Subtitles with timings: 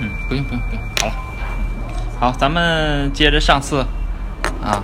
[0.00, 1.12] 嗯，不用不用不用，好了。
[2.18, 3.84] 好，咱们接着上次
[4.62, 4.82] 啊，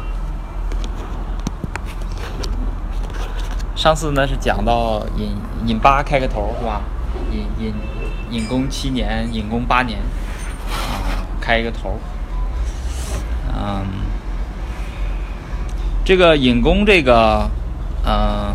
[3.75, 5.37] 上次呢是讲到尹
[5.67, 6.83] 尹八开个头是吧？
[7.33, 7.75] 尹尹
[8.31, 9.99] 尹公七年，尹公八年
[10.71, 11.99] 啊，开一个头。
[13.53, 13.85] 嗯，
[16.05, 17.49] 这个尹公这个，
[18.07, 18.55] 嗯，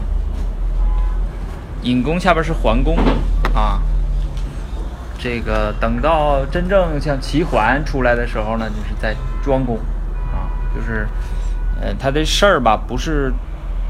[1.82, 2.98] 尹公下边是桓公
[3.54, 3.82] 啊。
[5.26, 9.76] 这个等到真正像齐桓出来的时候呢，就是在庄公
[10.32, 10.45] 啊，
[10.76, 11.08] 就是
[11.82, 13.34] 呃他的事儿吧，不是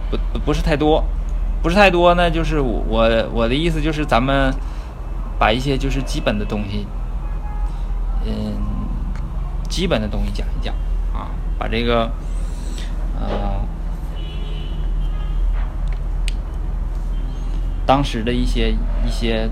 [0.10, 1.04] 不不是太多，
[1.62, 4.50] 不是太多呢，就是我我的意思就是咱们
[5.38, 6.88] 把一些就是基本的东西，
[8.26, 8.54] 嗯，
[9.68, 10.74] 基本的东西讲一讲
[11.14, 12.10] 啊，把这个
[13.20, 13.60] 呃
[17.86, 18.72] 当时的一些
[19.06, 19.50] 一些。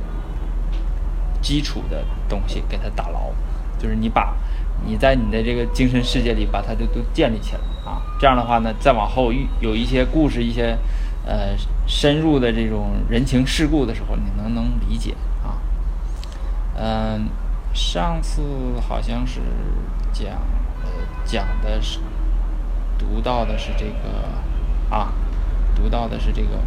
[1.44, 3.30] 基础的东西给它打牢，
[3.78, 4.34] 就是你把
[4.88, 10.78] 你在你的这个精神世界里把它都都建立起来啊，这样的话呢，再往后有一些故事、一些
[11.26, 15.60] 呃深入的这种人情世故的时候，你能能理解啊。
[16.76, 17.28] 嗯，
[17.74, 18.42] 上次
[18.88, 19.42] 好像是
[20.14, 20.32] 讲
[20.84, 20.90] 呃
[21.26, 22.00] 讲的是
[22.98, 25.14] 读到的是这个啊，
[25.76, 26.58] 读到的是这个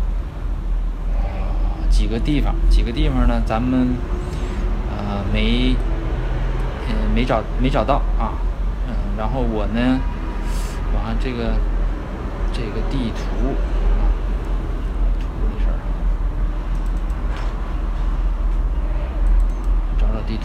[1.14, 3.96] 呃几个地方，几个地方呢，咱们。
[4.90, 5.76] 啊，没，
[6.88, 8.32] 嗯，没找，没找到啊，
[8.88, 10.00] 嗯，然后我呢，
[10.94, 11.54] 往上这个，
[12.52, 13.54] 这个地图，
[15.20, 15.76] 图的事儿，
[19.98, 20.44] 找找地图，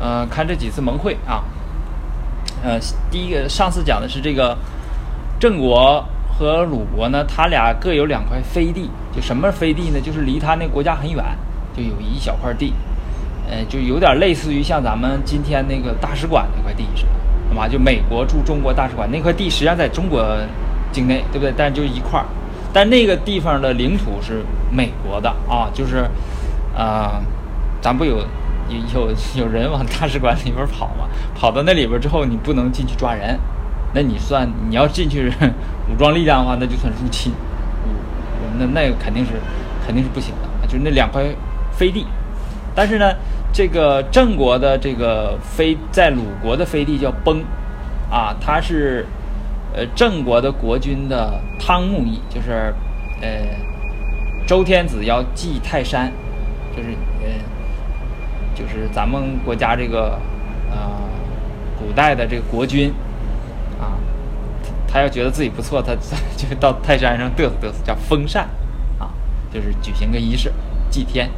[0.00, 1.44] 呃，看这几次盟会啊。
[2.62, 2.78] 呃，
[3.10, 4.56] 第一个上次讲的是这个
[5.40, 8.88] 郑国和鲁国呢，他俩各有两块飞地。
[9.14, 10.00] 就什么飞地呢？
[10.00, 11.22] 就是离他那国家很远，
[11.76, 12.72] 就有一小块地，
[13.46, 17.10] 呃，就有点类似于像咱们今天那个大使馆那块地似的，
[17.50, 17.68] 好吧？
[17.68, 20.24] 就美国驻中国大使馆那块地，实际上在中国
[20.90, 21.52] 境内，对不对？
[21.54, 22.24] 但就一块儿，
[22.72, 26.08] 但那个地方的领土是美国的啊，就是，
[26.74, 27.20] 呃，
[27.82, 28.24] 咱不有。
[28.68, 29.14] 有有
[29.44, 31.08] 有人往大使馆里边跑嘛？
[31.34, 33.38] 跑到那里边之后，你不能进去抓人，
[33.94, 35.32] 那你算你要进去
[35.90, 37.32] 武装力量的话，那就算入侵。
[38.58, 39.32] 那那个肯定是
[39.86, 41.24] 肯定是不行的，就是那两块
[41.72, 42.06] 飞地。
[42.74, 43.14] 但是呢，
[43.52, 47.42] 这个郑国的这个飞在鲁国的飞地叫崩，
[48.10, 49.06] 啊，它是
[49.74, 52.74] 呃郑国的国君的汤沐邑，就是
[53.22, 53.28] 呃
[54.46, 56.12] 周天子要祭泰山，
[56.76, 56.90] 就是
[57.22, 57.51] 呃。
[58.54, 60.18] 就是咱们国家这个，
[60.70, 60.76] 呃，
[61.78, 62.92] 古代的这个国君，
[63.80, 63.96] 啊，
[64.86, 65.94] 他要觉得自己不错，他
[66.36, 68.48] 就到泰山上嘚瑟嘚瑟，叫封禅，
[68.98, 69.10] 啊，
[69.52, 70.52] 就是举行个仪式
[70.90, 71.30] 祭天。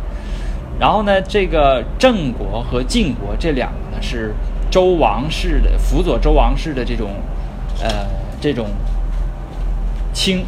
[0.78, 4.34] 然后呢，这个郑国和晋国这两个呢是
[4.70, 7.10] 周王室的辅佐周王室的这种，
[7.80, 8.06] 呃，
[8.40, 8.66] 这种
[10.12, 10.44] 卿，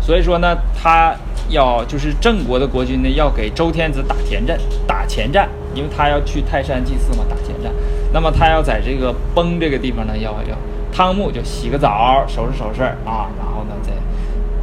[0.00, 1.16] 所以说呢，他
[1.48, 5.48] 要就是郑国的国君呢要给周天子打前阵，打前站。
[5.76, 7.70] 因为他要去泰山祭祀嘛，打前站，
[8.10, 10.56] 那么他要在这个崩这个地方呢，要要
[10.90, 13.92] 汤沐就洗个澡，收拾收拾啊，然后呢，在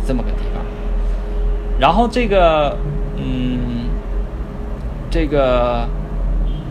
[0.07, 0.65] 这么个地方，
[1.79, 2.75] 然后这个，
[3.17, 3.85] 嗯，
[5.11, 5.87] 这个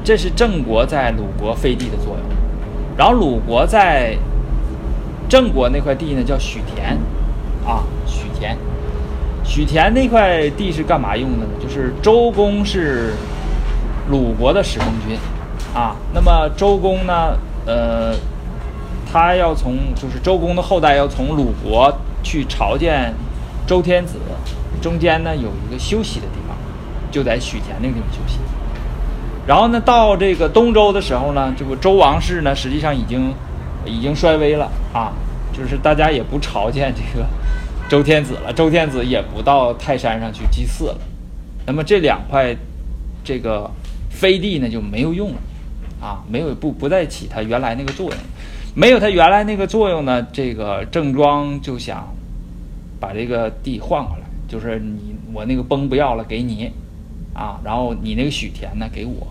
[0.03, 2.37] 这是郑国在鲁国废地的作用，
[2.97, 4.19] 然后鲁国在
[5.29, 6.99] 郑国那块地呢叫许田，
[7.65, 8.59] 啊，许田，
[9.45, 11.53] 许田那块地是干嘛用的呢？
[11.63, 13.13] 就是周公是。
[14.11, 15.17] 鲁国的始封君，
[15.75, 17.39] 啊，那么周公呢？
[17.65, 18.13] 呃，
[19.11, 23.15] 他要从就是周公的后代要从鲁国去朝见
[23.65, 24.19] 周天子，
[24.81, 26.57] 中间呢有一个休息的地方，
[27.13, 28.41] 就在许田那个地方休息。
[29.47, 33.33] 然后呢，到这个东周的时候呢，这个周王室呢实际上已经
[33.85, 35.13] 已经衰微了啊，
[35.53, 37.25] 就是大家也不朝见这个
[37.89, 40.99] 周天子了，周天子也不到泰山上去祭祀了。
[41.65, 42.57] 那么这两块
[43.23, 43.71] 这个。
[44.13, 45.39] 飞地呢就没有用了，
[46.01, 48.19] 啊，没有不不再起它原来那个作用，
[48.75, 52.15] 没有它原来那个作用呢，这个郑庄就想
[53.01, 56.71] 把这个地换回来，就是你我那个崩不要了给你，
[57.35, 59.27] 啊，然后你那个许田呢给我，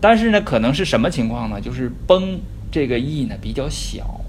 [0.00, 1.60] 但是呢可能是什么情况呢？
[1.60, 2.38] 就是崩
[2.70, 4.20] 这个邑呢比较小，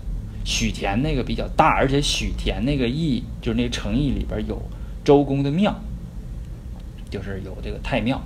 [0.46, 4.62] 许田那个比较大，而且许田那个邑就是那个城邑里边有
[5.04, 5.76] 周公的庙，
[7.10, 8.22] 就是有这个太庙。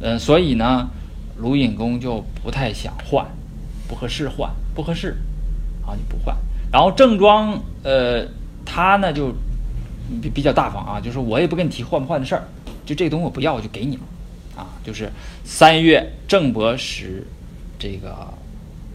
[0.00, 0.88] 嗯，所以呢，
[1.36, 3.26] 鲁隐公就不太想换，
[3.88, 5.16] 不合适换，不合适，
[5.86, 6.34] 啊，你不换。
[6.72, 8.24] 然后郑庄呃
[8.64, 9.32] 他呢就
[10.22, 12.44] 比比较大方啊，就是我也不跟你提换不换的事儿，
[12.86, 14.02] 就这东西我不要我就给你了
[14.56, 15.10] 啊，就是
[15.44, 17.26] 三月郑伯时
[17.78, 18.12] 这个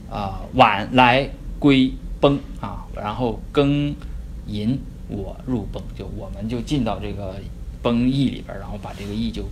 [0.10, 1.30] 啊晚来
[1.60, 3.94] 归崩啊，然后庚
[4.48, 7.36] 寅我入崩，就我们就进到这个
[7.81, 9.44] 崩邑里边，然后把这个邑就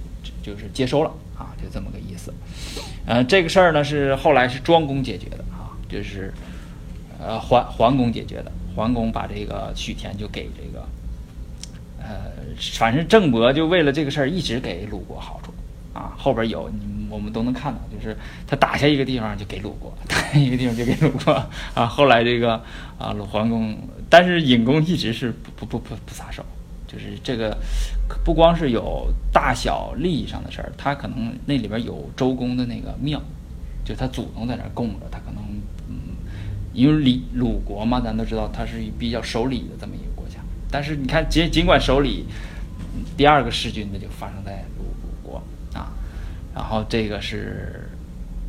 [0.41, 2.33] 就是接收了啊，就这么个意思。
[3.05, 6.33] 呃，这个事儿呢是后来是庄公解决的啊，就是
[7.19, 10.85] 呃桓桓公解决的，桓公把这个许田就给这个
[11.99, 12.31] 呃，
[12.77, 15.53] 反正郑伯就为了这个事儿一直给鲁国好处
[15.97, 21.31] 啊，后边有你我们都能看到，就是他打下一个地方就给鲁国，打下一个地方就给鲁国
[21.75, 21.85] 啊。
[21.85, 22.53] 后来这个
[22.97, 23.77] 啊鲁桓公，
[24.09, 26.43] 但是尹公一直是不不不不不撒手，
[26.93, 27.57] 就是这个
[28.23, 33.19] 不光是有大小利益上的事儿，他可能那里边有周公的那个庙，
[33.83, 35.43] 就他祖宗在那儿供着，他可能
[35.89, 35.95] 嗯，
[36.71, 40.35] 因为礼鲁国嘛，咱都知道他是比较守礼的这么一个国家，
[40.69, 42.25] 但是你看尽尽管守礼，
[43.17, 45.41] 第二个弑君的就发生在鲁鲁国
[45.73, 45.91] 啊，
[46.53, 47.89] 然后这个是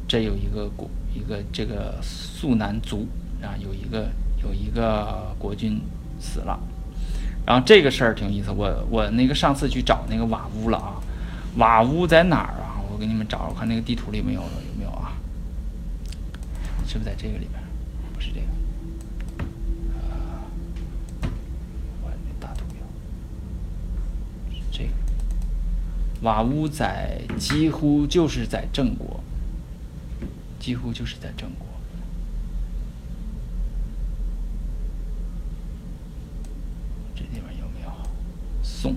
[0.06, 3.08] 这有一个国一个这个肃南族
[3.40, 4.10] 啊，有一个
[4.42, 5.80] 有一个国君
[6.20, 6.60] 死了。
[7.46, 11.00] 然后这个事儿挺有意思，我我那个上次去找那个瓦屋了啊，
[11.56, 12.80] 瓦屋在哪儿啊？
[12.90, 14.48] 我给你们找，我看那个地图里没有有
[14.78, 15.12] 没有啊？
[16.86, 17.60] 是不是在这个里边？
[18.14, 18.46] 不是这个，
[19.92, 21.28] 呃，
[22.02, 22.80] 我那大图标
[24.70, 24.90] 这个。
[26.22, 29.20] 瓦屋在几乎就是在郑国，
[30.60, 31.66] 几乎就是在郑国。
[37.14, 37.90] 这地方有没有？
[38.84, 38.94] 宋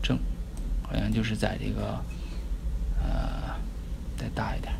[0.00, 0.16] 郑，
[0.80, 1.98] 好像就是在这个，
[3.02, 3.52] 呃，
[4.16, 4.72] 再大一点。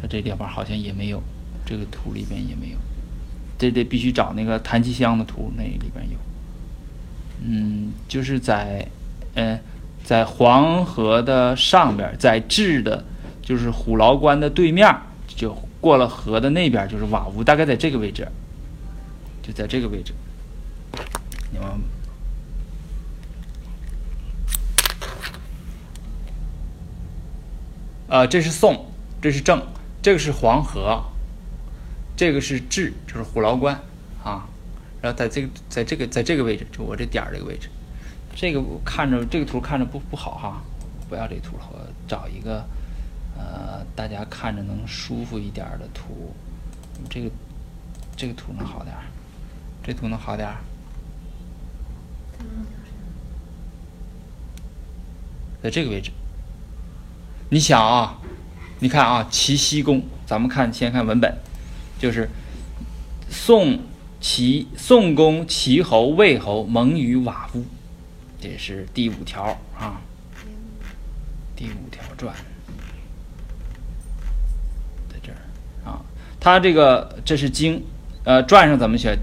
[0.00, 1.22] 它这地方好像也没有，
[1.66, 2.78] 这个图里边也没有，
[3.58, 6.16] 这得必须找那个谭其乡的图，那里边有。
[7.44, 8.88] 嗯，就是在，
[9.34, 9.60] 呃，
[10.02, 13.04] 在黄河的上边，在治的，
[13.42, 14.90] 就是虎牢关的对面，
[15.26, 18.26] 就过了河的那边就是瓦屋，大概在这个位置，
[19.42, 20.14] 就在这个位置。
[21.50, 21.68] 你们，
[28.08, 28.86] 呃，这是宋，
[29.20, 29.62] 这是郑，
[30.02, 31.02] 这个是黄河，
[32.16, 33.80] 这个是治，就是虎牢关
[34.22, 34.46] 啊。
[35.00, 37.68] 然后在这个在这个在这个位置，就我这点儿这个位置，
[38.34, 40.62] 这个我看着这个图看着不不好哈，
[41.08, 41.78] 不要这图了，我
[42.08, 42.64] 找一个
[43.36, 46.34] 呃大家看着能舒服一点的图，
[47.08, 47.30] 这个
[48.16, 49.04] 这个图能好点儿，
[49.82, 50.56] 这图能好点儿，
[55.62, 56.10] 在这个位置，
[57.50, 58.18] 你想啊，
[58.80, 61.36] 你看啊，齐西公，咱们看先看文本，
[61.98, 62.28] 就是
[63.28, 63.78] 宋。
[64.18, 67.64] 齐宋公齐侯魏侯盟于瓦屋，
[68.40, 70.00] 这是第五条啊。
[71.54, 72.34] 第五条传
[75.08, 75.36] 在这儿
[75.84, 76.00] 啊，
[76.40, 77.84] 他这个这是经，
[78.24, 79.16] 呃，传上怎么写？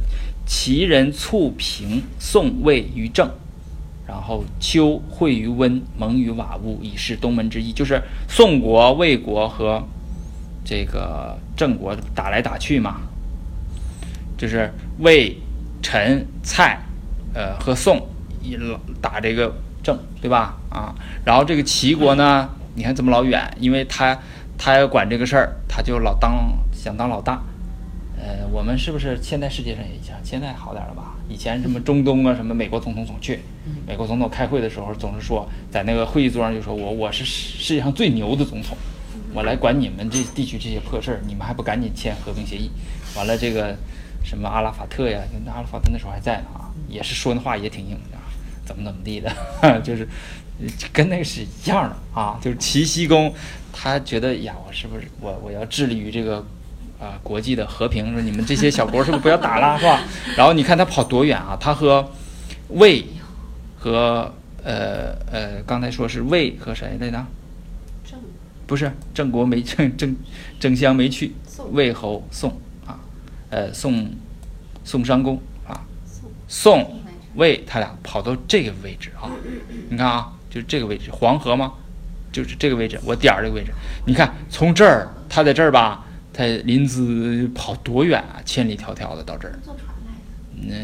[0.45, 3.29] 齐人卒平宋魏于郑，
[4.07, 7.71] 然后秋会于温，盟于瓦屋，以示东门之意。
[7.71, 9.83] 就是宋国、魏国和
[10.65, 13.01] 这个郑国打来打去嘛。
[14.37, 15.37] 就是魏、
[15.81, 16.77] 陈、蔡，
[17.33, 18.09] 呃和宋
[18.41, 20.57] 一老打这个郑，对吧？
[20.69, 24.19] 啊，然后这个齐国呢，你看这么老远，因为他
[24.57, 27.41] 他要管这个事儿，他就老当想当老大。
[28.23, 30.17] 呃，我们是不是现在世界上也一样？
[30.23, 31.15] 现在好点了吧？
[31.27, 33.41] 以前什么中东啊，什么美国总统总去，
[33.85, 38.77] 美国总统开会的时候总是说，在那个会议桌上就说我我是世界上最牛的总统，
[39.33, 42.71] 我来管你们这地区这些破事儿，你们还不赶紧签和平协议？
[43.17, 43.75] 完了这个。
[44.25, 45.19] 什么阿拉法特呀？
[45.45, 48.17] 那阿拉法特那时候还在呢啊，也是说那话也挺硬的，
[48.63, 49.29] 怎么怎么地的，
[49.83, 50.07] 就是
[50.93, 52.39] 跟那个是一样的啊。
[52.41, 53.33] 就是齐僖公，
[53.73, 56.41] 他觉得呀，我是不是我我要致力于这个
[57.03, 58.13] 啊国际的和平？
[58.13, 60.01] 说你们这些小国是不是不要打了，是吧？
[60.37, 61.57] 然后你看他跑多远啊？
[61.59, 62.09] 他和
[62.69, 63.05] 魏
[63.77, 64.33] 和
[64.63, 67.25] 呃呃，刚才说是魏和谁来着？
[68.09, 68.19] 郑
[68.65, 70.15] 不是郑国没郑郑
[70.59, 71.33] 郑襄没去，
[71.71, 72.49] 魏侯宋
[72.87, 72.97] 啊。
[73.49, 74.09] 呃，宋
[74.85, 75.85] 宋商公啊，
[76.47, 77.01] 宋
[77.35, 79.29] 魏他俩跑到这个位置啊，
[79.89, 81.73] 你看啊，就是这个位置，黄河吗？
[82.31, 83.71] 就是这个位置，我点儿这个位置。
[84.07, 86.03] 你看从这儿，他在这儿吧，
[86.33, 88.41] 他临淄跑多远啊？
[88.43, 89.59] 千里迢迢的到这儿。
[89.63, 89.87] 坐船
[90.67, 90.75] 来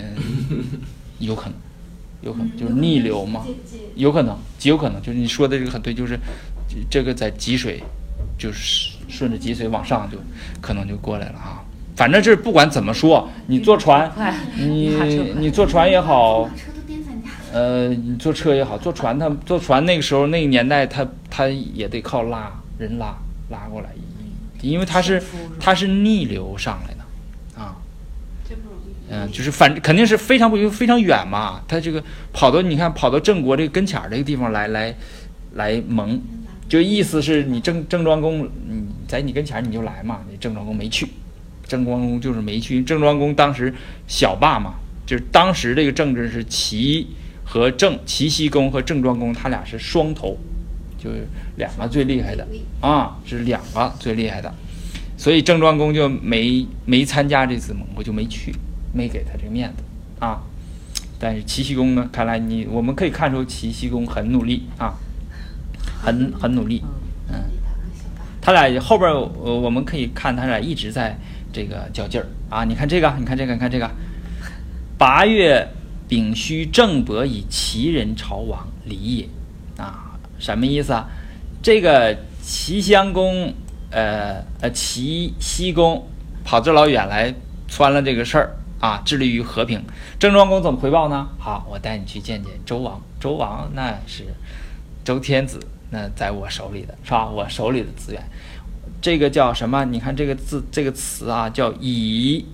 [0.51, 0.79] 嗯，
[1.19, 1.53] 有可能，
[2.21, 3.45] 有可能就是逆流嘛，
[3.95, 6.19] 有可能，极有可能，就是你说的这个很对，就是
[6.89, 7.81] 这个在积水，
[8.37, 10.17] 就是顺着积水往上，就
[10.61, 11.63] 可能就过来了啊。
[11.95, 14.09] 反正这不管怎么说，你坐船，
[14.57, 14.95] 你
[15.37, 16.49] 你坐船也好，
[17.51, 23.17] 呃，你坐车也好，坐船他坐船那个时候那个年代他他也得靠拉人拉
[23.49, 23.89] 拉过来，
[24.61, 25.21] 因为他是
[25.59, 27.75] 他是逆流上来的啊，
[29.09, 34.95] 嗯，就是反肯定是非常不非常远嘛，他这个跑到你看跑到郑国这个跟前儿这个地方来来
[35.53, 36.21] 来蒙。
[36.67, 40.21] 就意思是你郑郑庄公，你在你跟前儿你就来嘛。
[40.29, 41.07] 你郑庄公没去，
[41.65, 42.83] 郑庄公就是没去。
[42.83, 43.73] 郑庄公当时
[44.07, 47.07] 小霸嘛，就是当时这个政治是齐
[47.43, 50.37] 和郑，齐僖公和郑庄公他俩是双头，
[51.01, 52.45] 就是两个最厉害的
[52.81, 54.53] 啊，是两个最厉害的。
[55.17, 58.53] 所以郑庄公就没没参加这次盟会，就没去，
[58.93, 59.83] 没给他这个面子
[60.19, 60.41] 啊。
[61.19, 64.93] 但是齐僖公呢，看来你我们可以看出齐僖公很努力啊。
[66.01, 66.81] 很很努力，
[67.27, 67.35] 嗯，
[68.39, 71.17] 他俩后边呃，我们可以看他俩一直在
[71.51, 72.63] 这个较劲儿啊。
[72.63, 73.89] 你看这个，你看这个，你看这个。
[74.97, 75.67] 八月
[76.07, 79.27] 丙戌，郑伯以齐人朝王，礼也。
[80.39, 81.07] 什么意思啊？
[81.61, 83.53] 这个齐襄公，
[83.91, 86.07] 呃呃，齐僖公
[86.43, 87.33] 跑这老远来
[87.67, 89.83] 穿了这个事儿啊，致力于和平。
[90.17, 91.27] 郑庄公怎么回报呢？
[91.37, 93.01] 好，我带你去见见周王。
[93.19, 94.23] 周王那是
[95.03, 95.59] 周天子。
[95.91, 97.27] 那在我手里的是吧？
[97.27, 98.23] 我手里的资源，
[99.01, 99.83] 这个叫什么？
[99.85, 102.45] 你看这个字，这个词啊，叫以，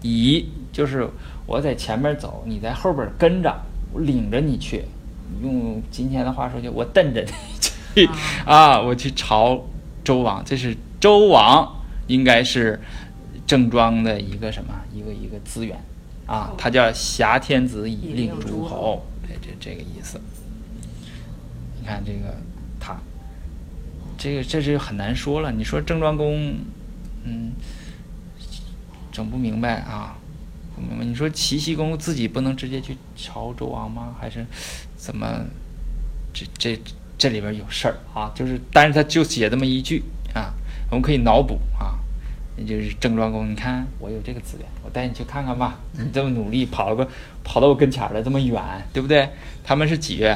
[0.00, 1.06] 以就是
[1.46, 3.54] 我在前面走，你在后边跟着，
[3.92, 4.86] 我领着你去。
[5.42, 8.08] 用今天的话说，就我瞪着你 去
[8.44, 9.64] 啊，我去朝
[10.04, 10.44] 周王。
[10.44, 12.80] 这是周王，应该是
[13.46, 14.74] 郑庄的一个什么？
[14.92, 15.78] 一个一个资源
[16.26, 20.20] 啊，他叫挟天子以令诸侯，这这这个意思。
[21.80, 22.36] 你看这个，
[22.80, 22.98] 他，
[24.18, 25.52] 这个这是很难说了。
[25.52, 26.56] 你说郑庄公，
[27.24, 27.52] 嗯，
[29.12, 30.16] 整不明白啊，
[30.76, 31.04] 明白。
[31.04, 34.16] 你说齐僖公自己不能直接去朝周王吗？
[34.20, 34.44] 还是
[34.96, 35.44] 怎么？
[36.32, 36.78] 这这
[37.16, 40.02] 这里边有事儿啊，就是，但是他就写这么一句
[40.34, 40.52] 啊，
[40.90, 41.96] 我们可以脑补啊，
[42.58, 45.80] 那就是郑庄公，你看我有这个资源，我带你去看看吧。
[45.92, 47.08] 你这么努力跑了个
[47.42, 48.62] 跑到我跟前了，这么远，
[48.92, 49.26] 对不对？
[49.64, 50.28] 他们是几月？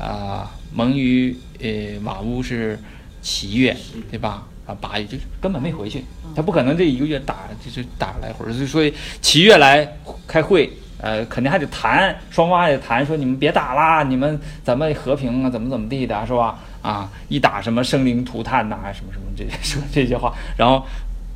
[0.00, 2.76] 啊，啊蒙于呃瓦屋是
[3.22, 3.76] 七月，
[4.10, 4.48] 对吧？
[4.66, 9.96] 啊，八月就是根本没回去，他不可能这一个月打就是打来回，所以七月来
[10.26, 16.58] 开会，呃，肯定还得谈，双方还得谈，说你们别打啦，你们咱们和平啊，怎么怎么地的，是吧？
[16.82, 20.84] 啊，一打什么生灵涂炭呐，什么什么这些说这些话，然后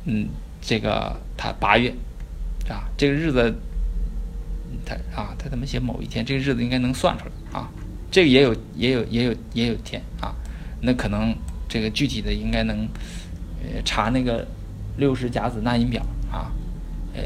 [0.05, 0.27] 嗯，
[0.61, 1.93] 这个他八月
[2.69, 3.53] 啊，这个日子
[4.85, 6.25] 他啊，他怎么写某一天？
[6.25, 7.69] 这个日子应该能算出来啊。
[8.11, 10.33] 这个也有也有也有也有天啊，
[10.81, 11.35] 那可能
[11.67, 12.87] 这个具体的应该能，
[13.63, 14.45] 呃查那个
[14.97, 16.01] 六十甲子纳音表
[16.31, 16.51] 啊，
[17.15, 17.21] 呃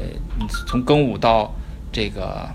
[0.66, 1.52] 从庚午到
[1.92, 2.48] 这个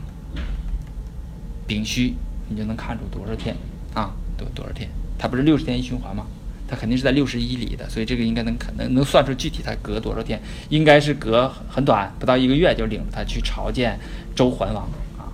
[1.67, 2.15] 丙戌，
[2.49, 3.55] 你就能看出多少天
[3.93, 4.89] 啊，多多少天？
[5.17, 6.25] 它不是六十天一循环吗？
[6.67, 13.99] 它肯定是在六十一里的，所以这个应该能可能能算出具体它隔多少天，应该是隔很短，不到一个月就领着他去朝见
[14.35, 14.83] 周桓王
[15.17, 15.29] 啊。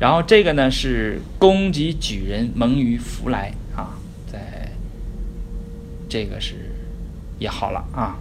[0.00, 3.94] 然后这个呢是公及举人蒙于福来啊，
[4.26, 4.72] 在
[6.08, 6.72] 这个是
[7.38, 8.16] 也好了啊，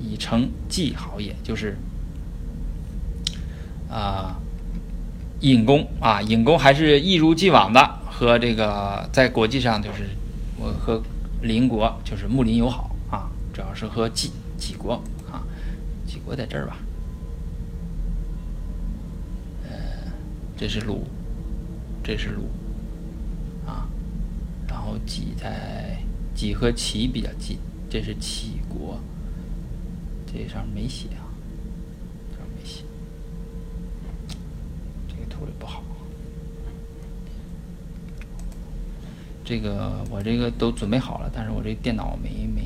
[0.00, 1.76] 已成季好也，就是
[3.92, 4.40] 啊
[5.40, 7.80] 尹公啊尹公还是一如既往的
[8.10, 10.08] 和这个在国际上就是
[10.56, 11.02] 我和
[11.42, 14.94] 邻国就是睦邻友好啊，主要是和几几国
[15.30, 15.42] 啊
[16.06, 16.76] 几国在这儿吧。
[19.64, 19.72] 呃
[20.56, 21.04] 这是鲁，
[22.04, 22.48] 这是鲁，
[23.66, 23.88] 啊，
[24.68, 25.98] 然后己在
[26.34, 27.58] 己和齐比较近，
[27.90, 29.00] 这是齐国，
[30.24, 31.26] 这上没写啊，
[32.30, 32.84] 这没写，
[35.08, 35.82] 这个图里不好，
[39.44, 42.62] 这个我这个都准备好了，但是我这电脑没没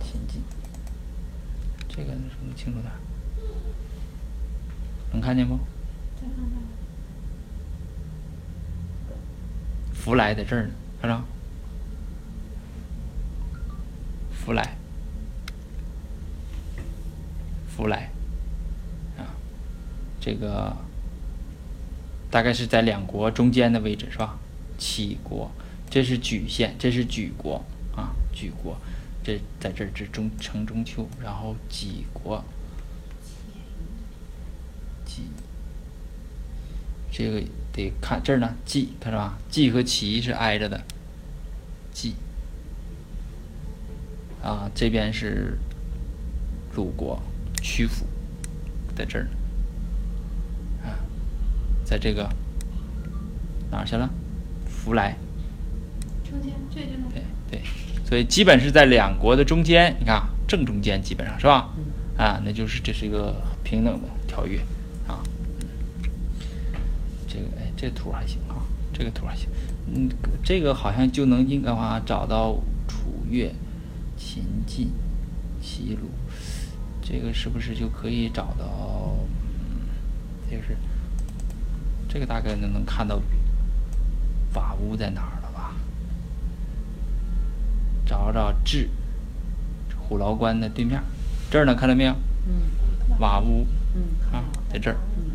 [0.00, 0.42] 前进，
[1.88, 2.92] 这个能清楚点？
[5.12, 5.58] 能看见不？
[9.94, 10.70] 福来在这儿呢，
[11.00, 11.24] 看着？
[14.32, 14.76] 福来，
[17.68, 18.10] 福来，
[19.18, 19.28] 啊，
[20.20, 20.74] 这个
[22.30, 24.38] 大概是在两国中间的位置，是吧？
[24.76, 25.50] 齐国，
[25.90, 27.64] 这是莒县，这是莒国，
[27.96, 28.76] 啊，莒国，
[29.24, 32.44] 这在这儿是中城中秋，然后几国。
[37.10, 37.42] 这个
[37.72, 39.36] 得看这儿呢，季，它是吧？
[39.50, 40.80] 季和齐是挨着的，
[41.90, 42.14] 季，
[44.40, 45.58] 啊，这边是
[46.76, 47.20] 鲁国
[47.60, 48.04] 曲阜，
[48.94, 49.30] 在这儿呢，
[51.88, 52.28] 在这个
[53.70, 54.10] 哪儿去了？
[54.66, 55.16] 福来，
[56.22, 56.84] 中间对
[57.50, 57.62] 对，
[58.04, 61.70] 所以基本是在两国的中间，你看正中间，基本上是吧？
[62.18, 64.60] 啊，那就是这是一个平等的条约
[65.06, 65.24] 啊。
[67.26, 68.60] 这个哎，这图还行啊，
[68.92, 69.48] 这个图还行。
[69.86, 70.10] 嗯，
[70.44, 72.52] 这个好像就能应该话找到
[72.86, 73.50] 楚越、
[74.18, 74.90] 秦晋、
[75.62, 76.10] 齐鲁，
[77.00, 79.16] 这个是不是就可以找到？
[80.50, 80.76] 嗯，就是
[82.18, 83.20] 这个大概能能看到
[84.54, 85.72] 瓦屋在哪儿了吧？
[88.04, 88.88] 找找智
[89.96, 91.00] 虎牢关的对面，
[91.48, 92.12] 这儿呢，看到没有？
[92.48, 94.96] 嗯瓦屋嗯啊，在这儿。
[95.16, 95.30] 嗯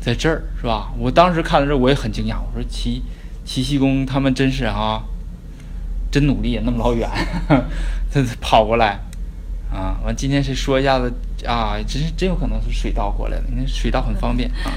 [0.00, 0.92] 在这儿是吧？
[0.96, 3.02] 我当时看到这儿我也很惊讶，我说齐
[3.44, 5.02] 齐僖公他们真是啊，
[6.12, 7.10] 真努力，那么老远，
[8.12, 9.00] 他跑过来
[9.72, 9.98] 啊！
[10.04, 11.12] 完今天是说一下子
[11.44, 14.70] 啊，真是真有可能是水道过来的，你看水道很方便啊，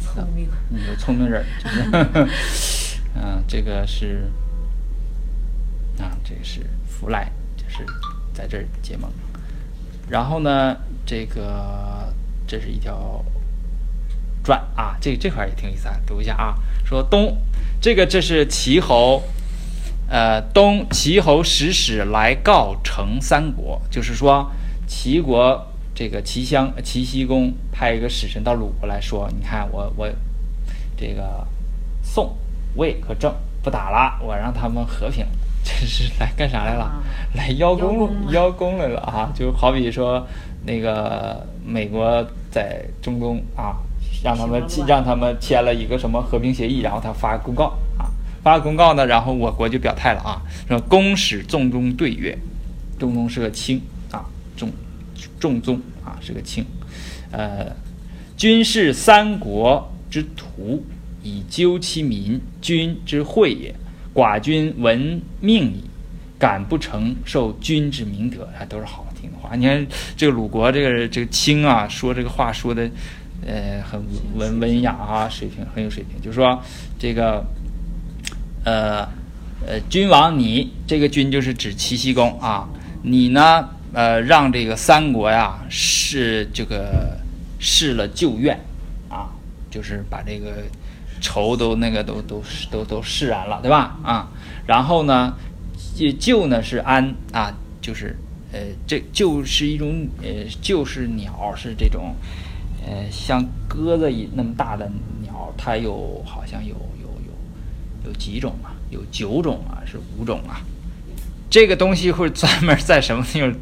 [0.00, 4.30] 聪明，嗯有聪明人，就是，嗯， 这个是
[5.98, 7.84] 啊，这个是福来，就是
[8.32, 9.10] 在这儿结盟。
[10.08, 12.12] 然后呢，这个
[12.46, 13.24] 这是一条
[14.42, 16.54] 传啊，这这块也挺有意思啊，读一下啊。
[16.84, 17.36] 说东，
[17.80, 19.22] 这个这是齐侯，
[20.08, 24.50] 呃，东齐侯使使来告成三国，就是说
[24.86, 25.67] 齐国
[25.98, 30.08] 这个齐襄齐僖公派一个使臣到鲁国来说，你看我我
[30.96, 31.44] 这个
[32.00, 32.36] 宋
[32.76, 35.26] 魏和郑不打了，我让他们和平，
[35.64, 36.84] 这是来干啥来了？
[36.84, 37.02] 啊
[37.34, 39.32] 来邀功邀功来了啊！
[39.34, 40.24] 就好比说
[40.64, 43.74] 那个美国在中东啊，
[44.22, 48.06] 让他们让他们签了一个什么和平协议，然后他发公告啊，
[48.44, 52.38] 发公告呢，然后我国就表态了啊，说公使仲中对曰，
[53.00, 54.24] 仲宗是个卿啊，
[54.56, 54.70] 仲
[55.38, 56.64] 仲宗啊是个卿，
[57.30, 57.74] 呃，
[58.36, 60.84] 君是三国之徒，
[61.22, 63.74] 以纠其民，君之惠也。
[64.14, 65.84] 寡君闻命矣，
[66.40, 68.42] 敢不承受君之明德？
[68.58, 69.54] 啊，都是好听的话。
[69.54, 72.90] 你看这个鲁国这个这个卿啊，说这个话说的，
[73.46, 74.02] 呃，很
[74.34, 76.20] 文文雅啊，水平很有水平。
[76.20, 76.60] 就是说
[76.98, 77.44] 这个，
[78.64, 79.06] 呃
[79.64, 82.68] 呃，君王你这个君就是指齐僖公啊，
[83.02, 87.18] 你呢，呃，让这个三国呀是这个
[87.58, 88.58] 释了旧怨
[89.08, 89.30] 啊，
[89.70, 90.62] 就是把这个
[91.20, 93.96] 仇都那个都都都都释然了，对吧？
[94.02, 94.28] 啊，
[94.66, 95.34] 然后呢，
[95.96, 98.16] 旧旧呢是安啊，就是
[98.52, 102.14] 呃，这就是一种呃，就是鸟是这种
[102.86, 104.90] 呃，像鸽子一那么大的
[105.22, 108.76] 鸟，它有好像有有有有几种啊？
[108.90, 110.60] 有九种啊，是五种啊？
[111.50, 113.52] 这个东西会专门在什么地方，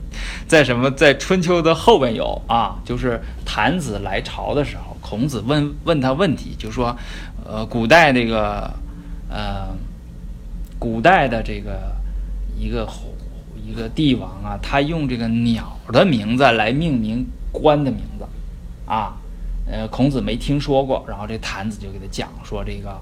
[0.46, 6.96] 在什么在春秋的后边有啊，就是谭子来朝的时候，孔子问问他问题，就说，
[7.44, 8.72] 呃，古代这个，
[9.28, 9.68] 呃，
[10.78, 11.94] 古代的这个
[12.58, 12.88] 一个
[13.64, 18.26] 一个帝王啊，他用这个鸟的名字来命名官的名字，
[18.84, 19.16] 啊，
[19.70, 23.00] 呃，孔子没听说过，然后这谭子就给他讲说这个，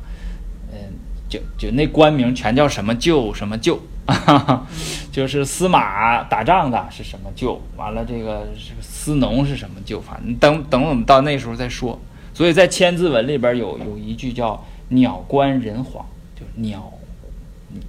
[0.70, 0.78] 嗯、
[1.26, 4.66] 就就那官名全叫什么舅什么舅，哈 哈
[5.10, 11.98] 就是司马打仗的是什么舅，完了这个是司农是什么舅，反正等等我们到那时候再说。
[12.32, 16.92] 所以在《千字文》里边有有一句叫“鸟官人皇”，就是鸟，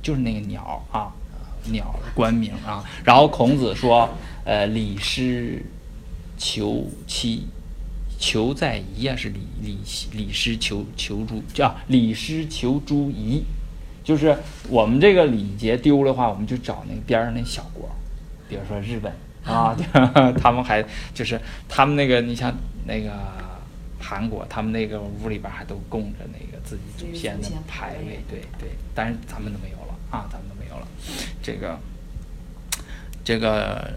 [0.02, 1.12] 就是那个鸟啊，
[1.72, 2.84] 鸟官名啊。
[3.04, 4.08] 然后孔子说，
[4.44, 5.66] 呃，礼失
[6.38, 7.48] 求妻。
[8.18, 9.78] 求在夷啊，是李李
[10.14, 13.44] 李师求求诸叫李师求诸夷，
[14.06, 14.38] 就是
[14.70, 17.90] 我们这个礼节丢了的话，我们就找那个边上那小国，
[18.48, 19.12] 比如说日本
[19.44, 19.76] 啊，
[20.40, 22.54] 他们还就是他们那个，你像
[22.86, 23.12] 那个
[24.00, 30.88] 韩国，他们那个屋里边还都供着那个自己祖先的牌位，对对，但是咱们都没有了啊，咱们都没有了，
[31.42, 31.80] 这个
[33.24, 33.92] 这个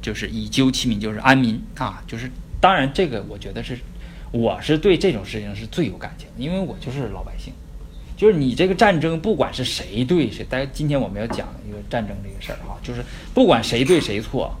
[0.00, 2.30] 就是以究其民，就是安民啊，就是
[2.62, 3.78] 当然这个我觉得是，
[4.32, 7.52] 我是对这种事情是最有感情，因为我就是老百姓。
[8.18, 13.00] 就是你这个战争，不管是谁对谁，但是今天我们要讲一个战争这个事儿哈，就是
[13.32, 14.52] 不管谁对谁错，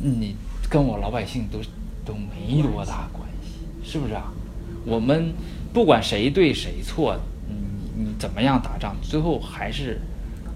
[0.00, 0.34] 你
[0.68, 1.60] 跟我老百姓都
[2.04, 4.32] 都没多大关系，是不是啊？
[4.84, 5.32] 我们
[5.72, 7.16] 不管谁对谁错，
[7.46, 10.00] 你你怎么样打仗，最后还是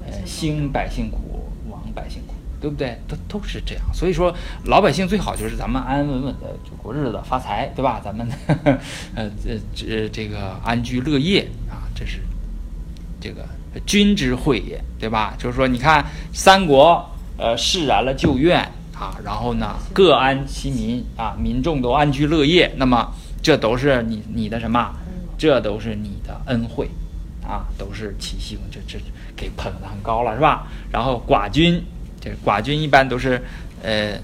[0.05, 2.99] 呃兴百姓苦，亡百姓苦，对不对？
[3.07, 3.85] 都都是这样。
[3.95, 4.35] 所以说，
[4.65, 8.01] 老百姓最好就是咱们安安稳稳的就过日子，发财，对吧？
[8.05, 8.29] 咱们
[9.15, 12.21] 呃这这这个安居乐业啊，这是
[13.19, 13.45] 这个
[13.87, 15.35] 君之惠也，对吧？
[15.39, 17.05] 就是说，你看三国
[17.39, 18.61] 呃释然了旧怨
[18.95, 24.95] 啊，然后呢各安其民啊，民众都安居乐业，那么这都是你你的什么？
[25.39, 26.89] 这都是你的恩惠
[27.43, 28.99] 啊，都是齐僖这这
[29.35, 30.69] 给捧得很高了是吧？
[30.93, 31.83] 然后寡君，
[32.21, 33.43] 这寡君一般都是
[33.83, 34.19] 呃。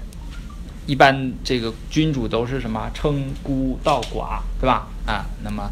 [0.85, 4.85] 一般这个君主都是什么称孤道寡，对吧？
[5.05, 5.71] 啊，那么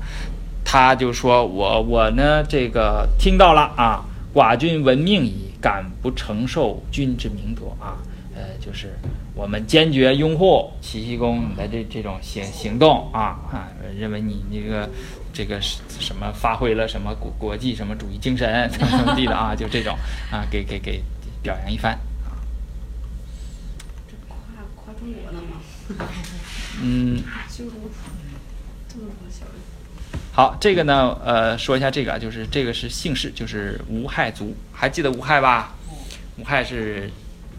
[0.72, 7.98] 他就说我我呢这个听到了啊，寡君闻命矣，敢不承受君之明夺啊？
[8.34, 8.98] 呃，就是
[9.36, 13.68] 我们坚决拥护齐僖公你的这这种行行动啊啊，
[14.00, 14.90] 认为你那个
[15.34, 19.54] 这个是什么发挥了什么国国际什么主义精神怎么怎么地的啊？
[19.54, 19.94] 就这种
[20.32, 21.04] 啊，给给给
[21.44, 22.00] 表扬一番。
[24.98, 26.08] 中国的吗？
[26.82, 27.22] 嗯，
[27.58, 27.72] 这么
[29.20, 29.81] 多小人。
[30.42, 35.76] 好，这个呢，呃，说一下这个，就是这个是姓氏，就是吴害族，还记得吴害吧？
[36.38, 37.12] 吴害是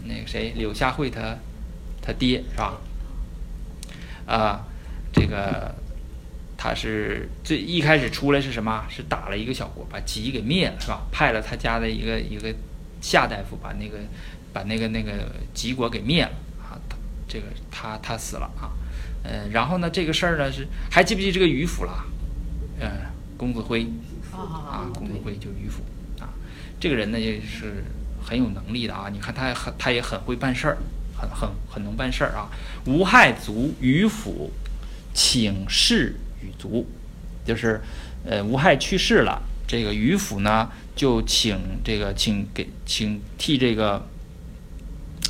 [0.03, 1.37] 那个谁，柳下惠他
[2.01, 2.73] 他爹是吧？
[4.25, 4.65] 啊，
[5.13, 5.73] 这个
[6.57, 8.83] 他是最一开始出来是什么？
[8.89, 11.03] 是打了一个小国，把吉给灭了是吧？
[11.09, 12.53] 派了他家的一个一个
[12.99, 13.99] 夏大夫把那个
[14.51, 16.75] 把那个那个吉国给灭了啊。
[17.29, 18.75] 这个他他死了啊，
[19.23, 22.03] 嗯，然后呢，这个事儿呢是还记不记这个于府了？
[22.83, 22.91] 嗯，
[23.37, 23.87] 公子辉
[24.33, 25.83] 啊，公子辉就于府
[26.19, 26.27] 啊，
[26.79, 27.85] 这个人呢也是
[28.21, 29.07] 很有能力的啊。
[29.09, 30.77] 你看他很他也很会办事儿，
[31.15, 32.49] 很很很能办事儿啊。
[32.85, 34.51] 吴害族于府
[35.13, 36.85] 请示与族，
[37.45, 37.79] 就是
[38.25, 44.05] 呃吴害去世了，这个于府呢就请这个请给请替这个。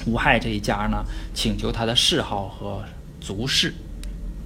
[0.06, 2.84] 吴害这一家呢，请求他的谥号和
[3.22, 3.74] 族氏，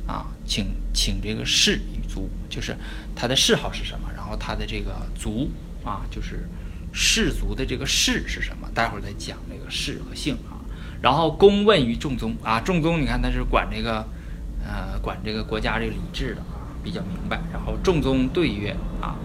[0.06, 2.76] 啊，请请这个氏与族，就是
[3.16, 5.48] 他的谥号是什么，然后他的这个族
[5.86, 6.50] 啊，就是
[6.92, 10.58] 氏族的这个氏是什么，待会儿再讲这个氏和姓啊。
[11.00, 14.04] 然后公问于仲宗啊，仲宗你看他是管这个，
[14.66, 17.40] 呃，管这个国家这个礼制的啊，比较明白。
[17.54, 19.16] 然后仲宗对曰啊，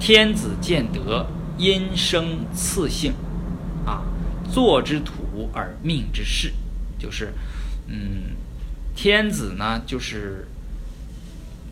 [0.00, 1.26] 天子见德，
[1.58, 3.12] 因生赐姓，
[3.84, 4.02] 啊，
[4.50, 5.20] 坐之土。
[5.54, 6.52] 而命之事，
[6.98, 7.32] 就是，
[7.88, 8.36] 嗯，
[8.94, 10.46] 天子呢，就是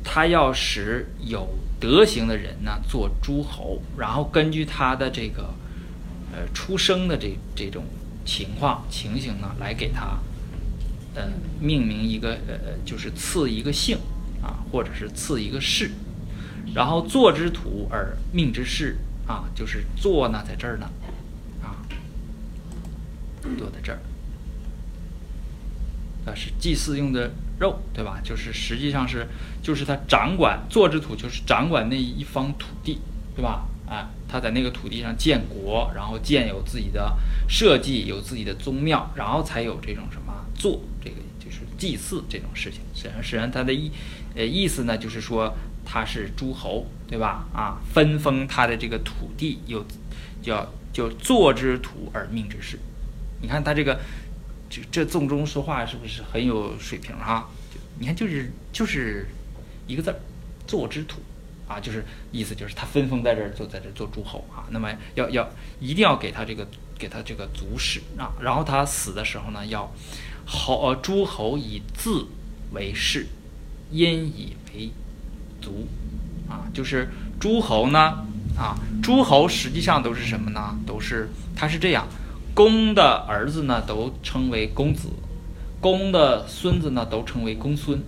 [0.03, 5.55] 他要使有德行的人呢做诸侯，然后根据他的这个，
[6.33, 7.85] 呃，出生的这这种
[8.25, 10.19] 情况情形呢，来给他，
[11.15, 11.29] 呃，
[11.61, 13.99] 命名一个，呃，就是赐一个姓
[14.43, 15.91] 啊，或者是赐一个氏，
[16.75, 20.91] 然后坐之土而命之氏啊，就是坐呢，在这儿呢
[21.63, 21.81] 啊。
[23.59, 23.99] 坐在这儿，
[26.27, 28.19] 啊，是祭祀用的肉，对吧？
[28.25, 29.27] 就是实际上是，
[29.63, 32.99] 就是他掌管坐之土，就是掌管那一方土地，
[33.37, 33.67] 对吧？
[33.87, 37.15] 啊，他在那个土地上建国，然后建有自己的
[37.49, 42.81] 社稷，有自己的宗庙，然后才有这种什么做这个就是祭祀这种事情。
[42.95, 43.91] 实际上，实际上他的意
[44.35, 45.53] 呃意思呢，就是说
[45.85, 47.47] 他是诸侯，对吧？
[47.53, 49.85] 啊，分封他的这个土地，有
[50.41, 52.79] 叫就坐之土而命之事。
[53.43, 53.99] 你看他这个，
[54.71, 57.49] 这这纵中说话是不是很有水平啊？
[57.75, 59.27] 就你看就是就是
[59.89, 60.21] 一个字儿，
[60.65, 61.21] 坐之土
[61.67, 64.63] 啊，就是意思就是他分封在这儿，就在这做诸侯啊。
[64.71, 66.65] 那么要要一定要给他这个
[66.97, 68.33] 给他这个族史啊。
[68.41, 69.93] 然后他死的时候呢，要
[70.47, 72.29] 侯呃诸侯以字
[72.73, 73.27] 为氏，
[73.91, 74.93] 因以为
[75.61, 75.89] 族
[76.49, 76.71] 啊。
[76.73, 77.09] 就是
[77.41, 78.25] 诸侯呢
[78.57, 80.79] 啊，诸侯实际上都是什么呢？
[80.87, 82.07] 都是他是这样。
[82.61, 85.09] 公的儿子呢，都称为公子；
[85.81, 87.99] 公的孙子呢，都称为公孙。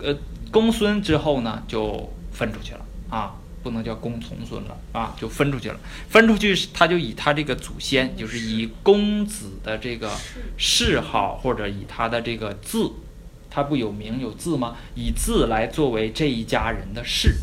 [0.00, 0.14] 呃，
[0.50, 5.80] 公孙之后呢，就分出去了啊，不能叫公从孙了啊，就分出去了。
[6.10, 10.10] 分出去，他就以他这个祖先，就是以公子的这个
[10.58, 12.92] 谥号，或者以他的这个字，
[13.48, 14.76] 他不有名有字吗？
[14.94, 17.34] 以字来作为这一家人的氏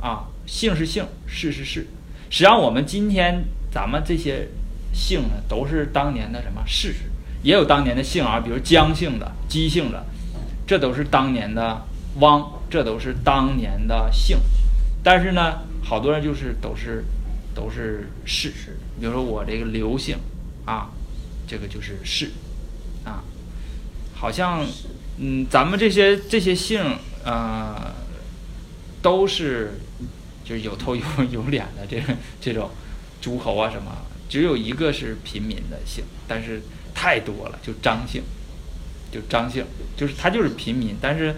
[0.00, 1.86] 啊，姓是姓，氏是氏。
[2.32, 4.48] 实际上，我们今天咱们这些。
[4.92, 6.94] 姓呢，都是当年的什么氏，
[7.42, 10.04] 也有当年的姓啊，比如姜姓的、姬姓的，
[10.66, 11.82] 这都是当年的
[12.20, 14.38] 汪，这都是当年的姓。
[15.02, 17.04] 但是呢，好多人就是都是
[17.54, 18.52] 都是氏，
[19.00, 20.16] 比如说我这个刘姓
[20.64, 20.90] 啊，
[21.46, 22.30] 这个就是氏
[23.04, 23.24] 啊，
[24.14, 24.64] 好像
[25.18, 27.92] 嗯，咱们这些这些姓呃，
[29.00, 29.80] 都是
[30.44, 32.00] 就是有头有有脸的这
[32.40, 32.70] 这种
[33.20, 33.90] 诸侯啊什么。
[34.32, 36.62] 只有一个是平民的姓，但是
[36.94, 38.22] 太多了，就张姓，
[39.12, 39.62] 就张姓，
[39.94, 41.36] 就是他就是平民，但是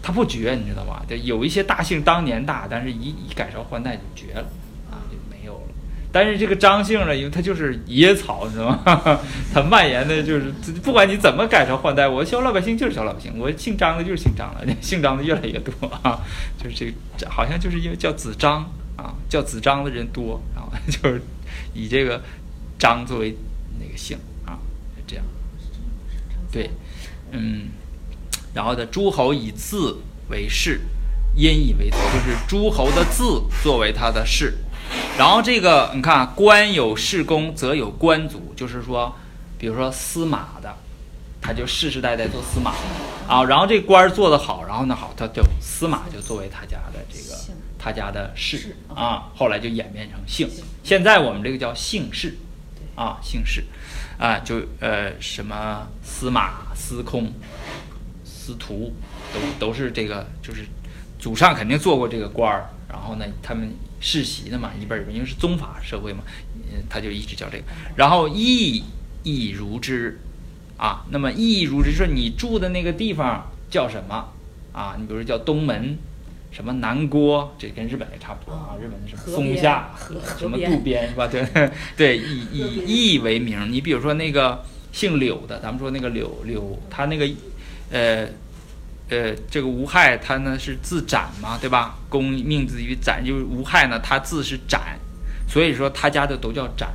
[0.00, 1.04] 他不绝，你知道吧？
[1.08, 4.46] 就有一些大姓当年大，但是一一改朝换代就绝了
[4.88, 5.74] 啊，就没有了。
[6.12, 9.18] 但是这个张姓呢，因为它就是野草，你知道吗？
[9.52, 15.72] 它蔓延的就是不管你怎么改朝换代，我小老百姓就是小老百姓，我姓张的就是姓张的，姓张的越来越多
[16.04, 16.20] 啊，
[16.56, 18.64] 就是这个好像就是因为叫子张
[18.96, 21.20] 啊，叫子张的人多，然后就是
[21.74, 22.22] 以这个
[22.78, 23.36] 张作为
[23.80, 24.58] 那个姓啊，
[25.06, 25.24] 这样。
[26.50, 26.70] 对，
[27.30, 27.68] 嗯，
[28.54, 30.80] 然后呢诸侯以字为氏，
[31.34, 34.58] 音以为头，就是诸侯的字作为他的氏。
[35.16, 39.14] 然后这个你看，官有世公，则有官族，就是说，
[39.58, 40.76] 比如说司马的，
[41.40, 42.74] 他就世世代代做司马
[43.26, 43.44] 啊。
[43.44, 49.32] 然后这官儿做得好，然后呢好，他就司马就作为他家的这个姓他家的氏氏啊。
[49.34, 50.62] 后来就演变成姓姓。
[50.84, 52.36] 现在我们这个叫姓氏
[52.94, 53.64] 啊，姓氏
[54.18, 57.32] 啊，就呃什么司马、司空、
[58.24, 58.94] 司徒，
[59.32, 60.64] 都都是这个，就是
[61.18, 66.22] 祖上肯定做过这个官儿，然后呢，他们世袭的嘛，一辈儿一辈，因为是宗法社会嘛，
[66.54, 67.64] 嗯，他就一直叫这个。
[67.96, 68.84] 然后亦
[69.24, 70.20] 亦如之
[70.76, 74.32] 啊，那么义亦如之，说你住的那个地方叫什么
[74.72, 74.94] 啊？
[74.98, 75.98] 你比如说叫东门。
[76.52, 78.76] 什么南郭，这跟日本也差不多啊。
[78.78, 81.26] 日本的什么松下，河什么渡边是吧？
[81.32, 81.46] 对
[81.96, 83.72] 对，以以义为名。
[83.72, 84.62] 你比如说那个
[84.92, 87.26] 姓柳的，咱们说那个柳柳，他那个
[87.90, 88.28] 呃
[89.08, 91.98] 呃，这个吴害他呢是字展嘛，对吧？
[92.08, 94.98] 公命字于展，就是吴害呢，他字是展，
[95.48, 96.90] 所以说他家的都叫展。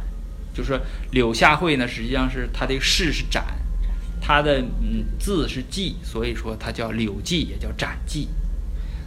[0.54, 0.80] 就是说
[1.12, 3.44] 柳下惠呢，实际上是他的氏是展，
[4.20, 8.28] 他的嗯字是季，所以说他叫柳季，也叫展季。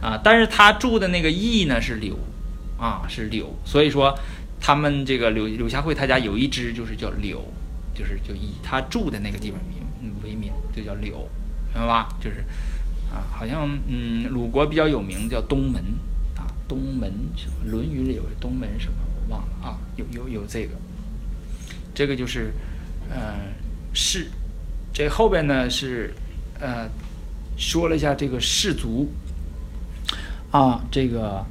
[0.01, 2.17] 啊，但是他住的那个邑呢是柳，
[2.79, 4.17] 啊是柳，所以说
[4.59, 7.39] 他们这个柳柳下惠他家有一支就是叫柳，
[7.93, 9.59] 就是就以他住的那个地方
[10.01, 11.29] 名为名，就叫柳，
[11.73, 12.09] 明白吧？
[12.19, 12.43] 就是
[13.13, 15.79] 啊，好像嗯鲁国比较有名叫东门
[16.35, 20.71] 啊，东门什么《论语》里有东门什么我忘了啊，有有有这个，
[21.93, 22.51] 这个就是
[23.11, 23.35] 呃
[23.93, 24.31] 氏，
[24.91, 26.11] 这后边呢是
[26.59, 26.89] 呃
[27.55, 29.07] 说了一下这个氏族。
[30.51, 31.45] 啊，这个，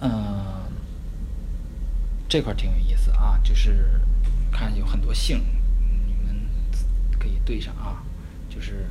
[0.00, 0.10] 嗯、
[2.28, 4.00] 这块儿挺有意思啊，就是
[4.50, 5.40] 看有很多姓，
[6.06, 6.34] 你们
[7.20, 8.02] 可以对上啊，
[8.50, 8.88] 就是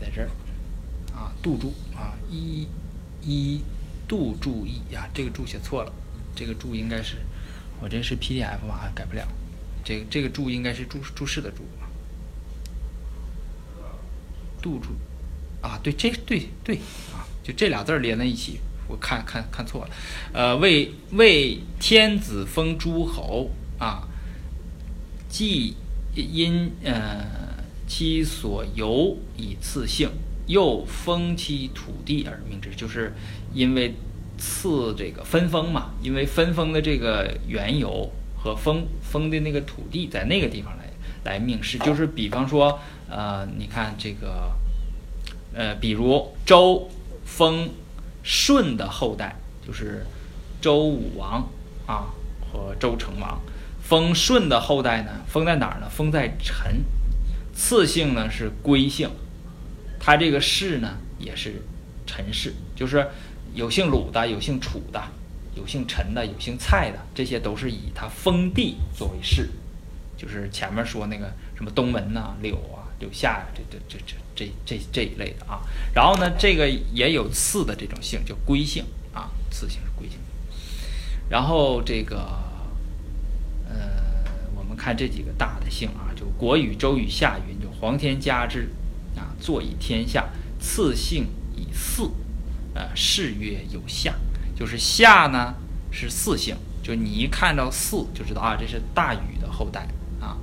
[0.00, 0.30] 在这儿
[1.14, 2.66] 啊，杜注啊，一
[3.20, 3.62] 一
[4.08, 5.92] 杜注意呀，这个注写错了，
[6.34, 7.18] 这个注应该是
[7.80, 9.28] 我这是 PDF 嘛，改不了，
[9.84, 11.84] 这个这个注应该是注注释的注啊，
[14.62, 14.88] 杜注
[15.60, 16.80] 啊，对，这对对，
[17.44, 19.90] 就这俩字儿连在一起，我看看看错了，
[20.32, 24.08] 呃，为为天子封诸侯啊，
[25.28, 25.76] 既
[26.14, 27.22] 因呃
[27.86, 30.08] 其所由以赐姓，
[30.46, 33.12] 又封其土地而命之，就是
[33.52, 33.94] 因为
[34.38, 38.10] 赐这个分封嘛，因为分封的这个缘由
[38.42, 40.90] 和封封的那个土地在那个地方来
[41.24, 42.80] 来命氏，就是比方说
[43.10, 44.50] 呃，你看这个。
[45.56, 46.90] 呃，比如周
[47.24, 47.70] 封
[48.22, 50.06] 舜的后代，就是
[50.60, 51.48] 周武王
[51.86, 52.06] 啊
[52.40, 53.40] 和周成王，
[53.82, 55.88] 封舜的后代呢，封在哪儿呢？
[55.88, 56.84] 封在陈，
[57.54, 58.30] 次姓呢？
[58.30, 59.10] 是归姓，
[59.98, 60.96] 他这个氏呢？
[61.18, 61.62] 也是
[62.06, 63.06] 陈氏，就是
[63.54, 65.02] 有姓鲁的，有姓楚的，
[65.54, 69.48] 有姓陈的，有姓蔡的，这些都是以他封地作为氏，
[70.16, 75.60] 就是前面说那个什么东门呐、柳啊、柳下呀、这这这这这这这一类的啊。
[75.94, 80.18] 然后呢，这个也有次的这种姓，叫归姓啊，次姓是归姓。
[81.28, 82.16] 然后这个，
[83.68, 88.68] 呃，我们看这几个大的姓啊，就国语、周语、夏云，就皇天家之
[89.16, 90.28] 啊，坐以天下，
[90.60, 92.10] 次姓以祀，
[92.74, 94.14] 呃，谥曰有夏，
[94.54, 95.54] 就是夏呢
[95.90, 99.88] 是四姓，就你一看到四就知道啊，这是大禹的后代
[100.20, 100.36] 啊。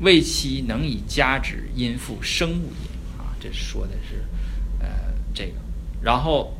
[0.00, 2.91] 为其能以家之，因父生物也，
[3.42, 4.24] 这说的是
[4.78, 4.88] 呃
[5.34, 5.54] 这个。
[6.00, 6.56] 然后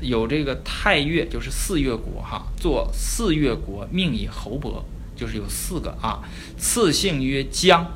[0.00, 6.22] 有这个太岳，就是四岳国哈，做四岳国，命以侯伯，就是有四个啊。
[6.56, 7.86] 次姓曰姜，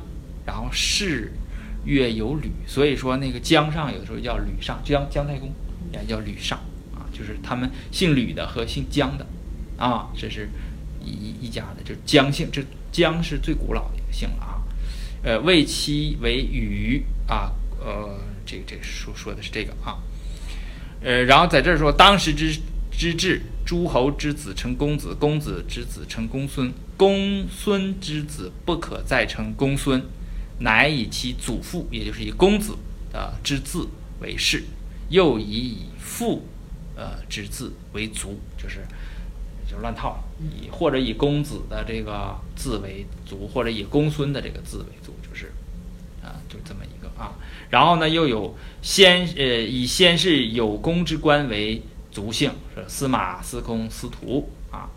[0.45, 1.33] 然后氏
[1.85, 5.51] 曰有吕，所以说那个姜上有的时候叫吕上，姜姜太公
[5.91, 6.59] 也叫吕上
[6.93, 9.25] 啊，就是他们姓吕的和姓姜的
[9.77, 10.49] 啊，这是
[11.03, 14.63] 一一家的，就是姜姓，这姜是最古老的一个姓了啊。
[15.23, 19.97] 呃，为妻为禹啊，呃，这个这个说说的是这个啊。
[21.01, 22.59] 呃，然后在这儿说，当时之
[22.91, 30.01] 之治，诸侯之子称公子，公子之子称公孙，公孙之子不可再称公孙，
[30.59, 32.75] 乃以其祖父，也就是以公子
[33.13, 33.87] 呃之字
[34.21, 34.63] 为氏，
[35.09, 36.43] 又以以父
[36.95, 38.79] 呃之字为族，就是
[39.69, 40.23] 就乱套了。
[40.39, 45.51] 以或者以公子的这个字为族，或者以公孙的这个字为族，就是
[46.23, 47.37] 啊，就这么一个啊。
[47.69, 54.89] 然后呢，又有先呃以先是有功之官为族姓，是司马、司空、司徒啊。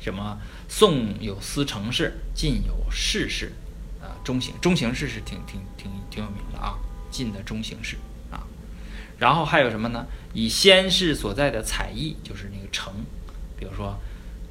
[0.00, 3.52] 什么宋有司成氏，晋有世氏，
[4.00, 6.78] 啊，中行中行氏是挺挺挺挺有名的啊，
[7.10, 7.96] 晋的中行氏
[8.30, 8.46] 啊。
[9.18, 10.06] 然后还有什么呢？
[10.32, 12.92] 以先氏所在的采邑，就是那个城，
[13.58, 13.98] 比如说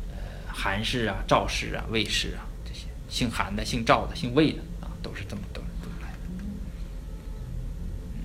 [0.10, 6.18] 呃韩氏啊、赵氏啊、魏氏啊这些，姓韩的、姓赵的、姓魏的啊，都是这么都是这么来的。
[6.40, 8.20] 嗯，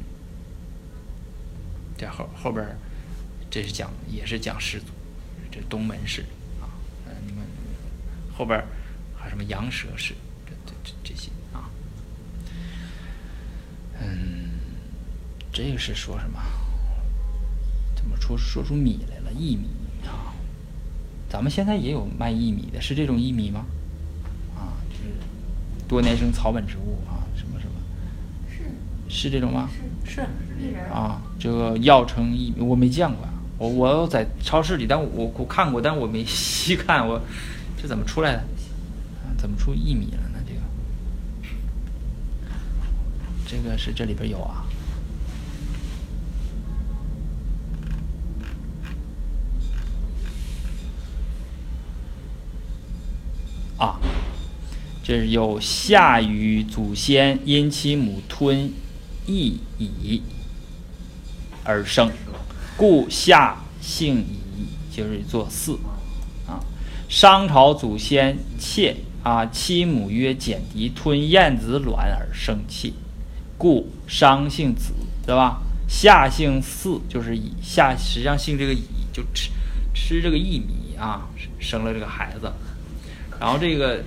[2.00, 2.66] 这后后边
[3.50, 4.86] 这是讲也是讲氏族，
[5.50, 6.22] 这东门氏
[6.58, 6.64] 啊，
[7.06, 7.44] 呃你们
[8.34, 8.58] 后边
[9.14, 10.14] 还有什么羊舌氏，
[10.46, 11.68] 这这这这些啊，
[14.00, 14.48] 嗯，
[15.52, 16.40] 这个是说什么？
[17.94, 19.30] 怎么说说出米来了？
[19.32, 19.68] 薏米
[20.06, 20.32] 啊，
[21.28, 23.66] 咱们现在也有卖薏米的，是这种薏米吗？
[24.56, 25.12] 啊，就是
[25.86, 27.74] 多年生草本植物啊，什么什么，
[28.48, 28.64] 是
[29.26, 29.68] 是这种吗？
[30.02, 30.20] 是是
[30.58, 37.18] 薏仁，啊，这个药称一，我没见过啊、我我在超市里，但我我看过，但我没细看，我
[37.80, 38.44] 这怎么出来的？
[39.38, 40.38] 怎么出薏米了呢？
[40.46, 40.52] 这
[43.56, 44.66] 个，这个是这里边有啊。
[53.78, 53.98] 啊，
[55.02, 58.70] 这是有夏禹祖先因其母吞
[59.24, 60.22] 羿乙
[61.64, 62.10] 而生，
[62.76, 65.78] 故夏姓乙，就是做四
[66.46, 66.60] 啊。
[67.08, 72.92] 商朝祖先妾啊，其母曰简狄，吞燕子卵而生妾，
[73.58, 74.92] 故商姓子，
[75.26, 75.60] 对吧？
[75.88, 79.50] 夏姓四，就是乙，夏实际上姓这个乙，就吃
[79.92, 82.50] 吃这个薏米啊，生了这个孩子。
[83.40, 84.02] 然后这个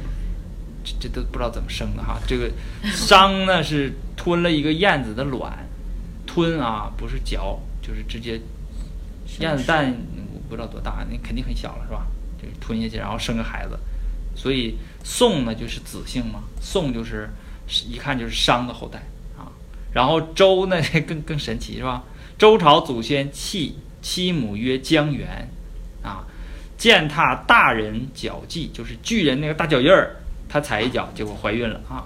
[0.84, 2.18] 这这都不知道怎么生的哈。
[2.26, 2.50] 这个
[2.84, 5.68] 商呢是吞了一个燕子的卵，
[6.34, 8.42] 吞啊不是嚼，就是直接
[9.40, 9.96] 燕子蛋
[10.34, 12.08] 我不知道多大，那肯定很小了是吧？
[12.42, 13.78] 就是吞下去，然后生个孩子。
[14.36, 17.30] 所以宋呢就是子姓嘛，宋就是
[17.88, 19.00] 一看就是商的后代
[19.38, 19.46] 啊。
[19.94, 22.04] 然后周呢更更神奇是吧？
[22.38, 25.48] 周朝祖先契妻母曰姜元
[26.02, 26.26] 啊。
[26.76, 30.18] 践踏大人脚迹，就是巨人那个大脚印儿，
[30.50, 32.04] 他踩一脚，结果怀孕了啊，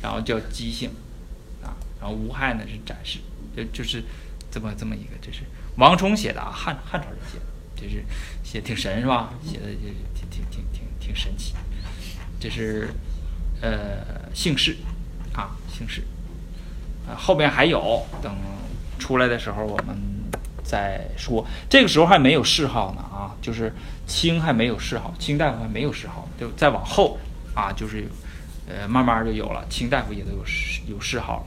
[0.00, 1.05] 然后叫姬姓啊，
[2.06, 3.18] 然后吴害呢是展示，
[3.56, 4.00] 就就是
[4.48, 5.40] 这么这么一个，这是
[5.76, 8.04] 王充写的啊，汉汉朝人写的，就是
[8.44, 9.34] 写挺神是吧？
[9.44, 11.52] 写的就是挺挺挺挺挺神奇，
[12.38, 12.90] 这是
[13.60, 14.76] 呃姓氏
[15.34, 16.02] 啊姓氏，
[17.08, 18.32] 啊后边还有，等
[19.00, 19.96] 出来的时候我们。
[20.68, 23.72] 再说，这个时候还没有谥号呢啊，就是
[24.04, 27.16] 清还没有谥号，清大夫还没有谥号，就再往后
[27.54, 28.08] 啊，就是
[28.68, 30.44] 呃慢慢就有了，清大夫也都有
[30.88, 31.46] 有谥号，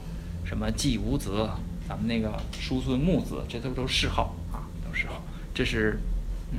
[0.50, 1.48] 什么季武子，
[1.88, 5.22] 咱们那个叔孙木子，这都都是谥号啊，都是谥号。
[5.54, 6.02] 这是
[6.52, 6.58] 嗯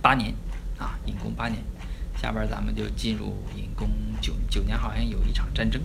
[0.00, 0.32] 八年
[0.78, 1.62] 啊，隐公八年，
[2.16, 3.90] 下边咱们就进入隐公
[4.22, 5.82] 九九年，好像有一场战争。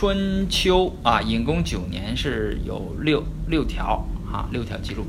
[0.00, 5.04] 春秋啊，隐公九年是有六六条啊，六条记录。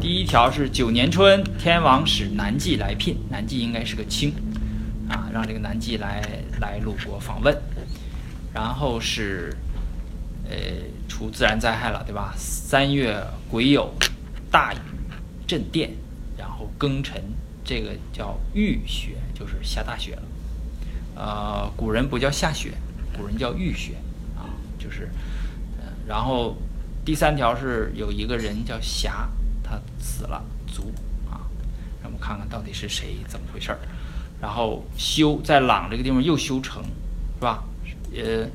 [0.00, 4.32] 第一条是九年春，天王使南纪来聘，南纪应该是个卿
[5.10, 6.26] 啊，让这个南纪来
[6.58, 7.54] 来鲁国访问。
[8.54, 9.54] 然后是
[10.48, 10.56] 呃，
[11.06, 12.32] 出自然灾害了，对吧？
[12.34, 13.90] 三月癸酉，
[14.50, 14.78] 大雨
[15.46, 15.90] 震电，
[16.38, 17.22] 然后庚辰，
[17.62, 20.22] 这个叫雨雪，就是下大雪了。
[21.16, 22.72] 呃，古人不叫下雪。
[23.18, 23.96] 古人叫浴雪，
[24.80, 25.08] 就是，
[25.78, 26.56] 嗯，然后
[27.04, 29.28] 第三条是有一个人叫侠，
[29.62, 30.92] 他死了，卒，
[31.30, 31.44] 啊，
[32.02, 33.78] 让我们看看到底是谁，怎么回事儿。
[34.40, 37.62] 然后修在朗这个地方又修城，是吧？
[38.14, 38.48] 呃，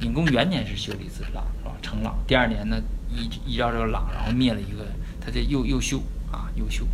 [0.00, 1.72] 隐公元年是修了一次朗，是吧？
[1.82, 2.16] 成朗。
[2.26, 4.86] 第二年呢，依依照这个朗，然后灭了一个，
[5.20, 6.02] 他这又又修，
[6.32, 6.86] 啊，又修。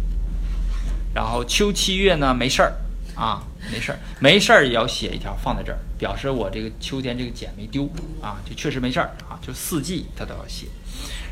[1.14, 2.74] 然后秋七月呢，没事儿。
[3.14, 7.88] 啊，没事儿，没事儿也要写一条放在这儿，表示我这个秋天这个茧没丢
[8.20, 10.66] 啊，就确实没事儿啊，就四季他都要写。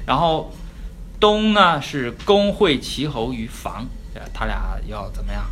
[0.06, 0.52] 然后
[1.18, 3.86] 冬呢是公会齐侯于房，
[4.34, 5.44] 他俩要怎么样？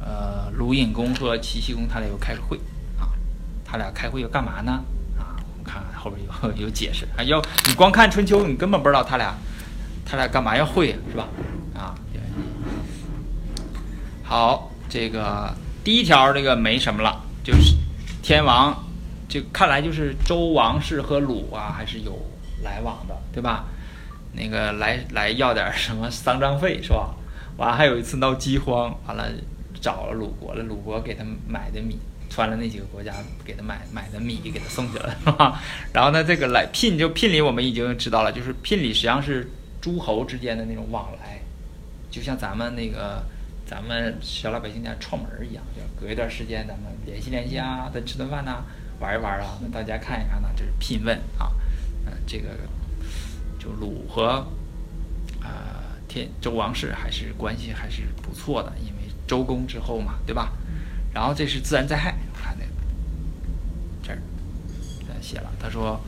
[0.00, 2.56] 呃，鲁隐公和齐僖公他俩又开个会
[3.00, 3.10] 啊，
[3.64, 4.72] 他俩开会要干嘛呢？
[5.18, 6.24] 啊，我们看后边
[6.56, 9.34] 有 有解释啊，要你光看春秋，你根本不知道他俩
[10.04, 11.28] 他俩干嘛要会是吧？
[11.74, 11.94] 啊。
[14.28, 17.74] 好，这个第一条这个没什么了，就是
[18.22, 18.84] 天王，
[19.28, 22.16] 就看来就是周王室和鲁啊还是有
[22.62, 23.64] 来往的，对吧？
[24.32, 27.14] 那个来来要点什么丧葬费是吧？
[27.56, 29.28] 完了还有一次闹饥荒，完了
[29.80, 33.14] 找了鲁国了，鲁国给他买的米，穿了那几个国家
[33.44, 35.62] 给他买买的米给他送去了， 是吧？
[35.92, 41.40] 然后呢，这个来聘就聘礼我们已经知道了，就是聘礼实际上是诸侯之间的那种往来，
[42.10, 43.24] 就像咱们那个
[43.66, 45.64] 咱们小老百姓家串门儿一样，
[46.00, 48.62] 隔一段时间咱们联系联系啊，再吃顿饭呐、
[49.00, 51.50] 玩一玩啊，那大家看一看呢，这是聘问啊，
[52.06, 52.50] 嗯、这个
[53.58, 54.46] 就鲁和
[55.42, 55.48] 呃
[56.06, 60.52] 天周王室还是关系还是不错的，因为周公之后嘛，对吧？
[61.12, 62.70] 然后这是自然灾害，我看那个
[64.02, 64.18] 这儿
[65.20, 66.00] 写了，他说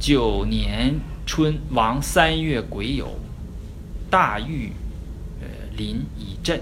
[0.00, 3.06] 九年春，王三月癸酉，
[4.10, 4.72] 大禹
[5.78, 6.60] 临以震，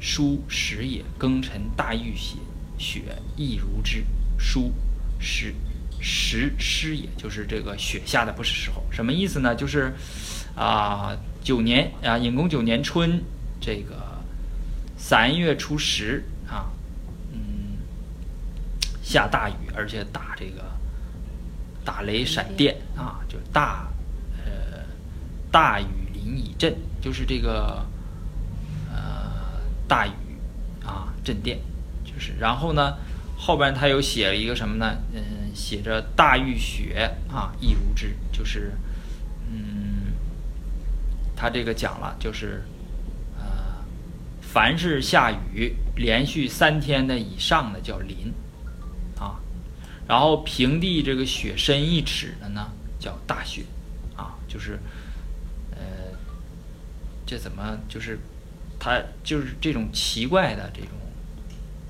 [0.00, 1.04] 书时也。
[1.18, 2.36] 庚辰，大禹血，
[2.78, 3.02] 雪
[3.36, 4.02] 亦如之。
[4.38, 4.72] 书
[5.18, 5.52] 时
[6.00, 8.82] 时湿也，就是这个雪下的不是时候。
[8.90, 9.54] 什么意思呢？
[9.54, 9.92] 就是
[10.54, 13.22] 啊、九年啊，隐公九年春，
[13.60, 14.22] 这个
[14.96, 16.70] 三月初十啊，
[17.32, 17.76] 嗯，
[19.02, 20.64] 下大雨，而且打这个
[21.84, 23.88] 打雷闪电啊，就大
[24.44, 24.84] 呃
[25.50, 27.84] 大雨淋以震，就是这个
[29.88, 30.12] 大雨
[30.84, 31.58] 啊震电，
[32.04, 32.96] 就是然后呢
[33.36, 34.96] 后边他又写了一个什么呢？
[35.12, 38.72] 嗯，写着大雨雪啊亦如之，就是
[39.50, 40.12] 嗯
[41.36, 42.62] 他这个讲了，就是
[43.38, 43.44] 呃
[44.40, 48.32] 凡是下雨连续三天的以上的叫淋
[49.18, 49.36] 啊，
[50.08, 53.62] 然后平地这个雪深一尺的呢叫大雪
[54.16, 54.78] 啊，就是
[55.72, 55.78] 呃
[57.26, 58.18] 这怎么就是
[58.78, 60.90] 它就是这种奇怪的这种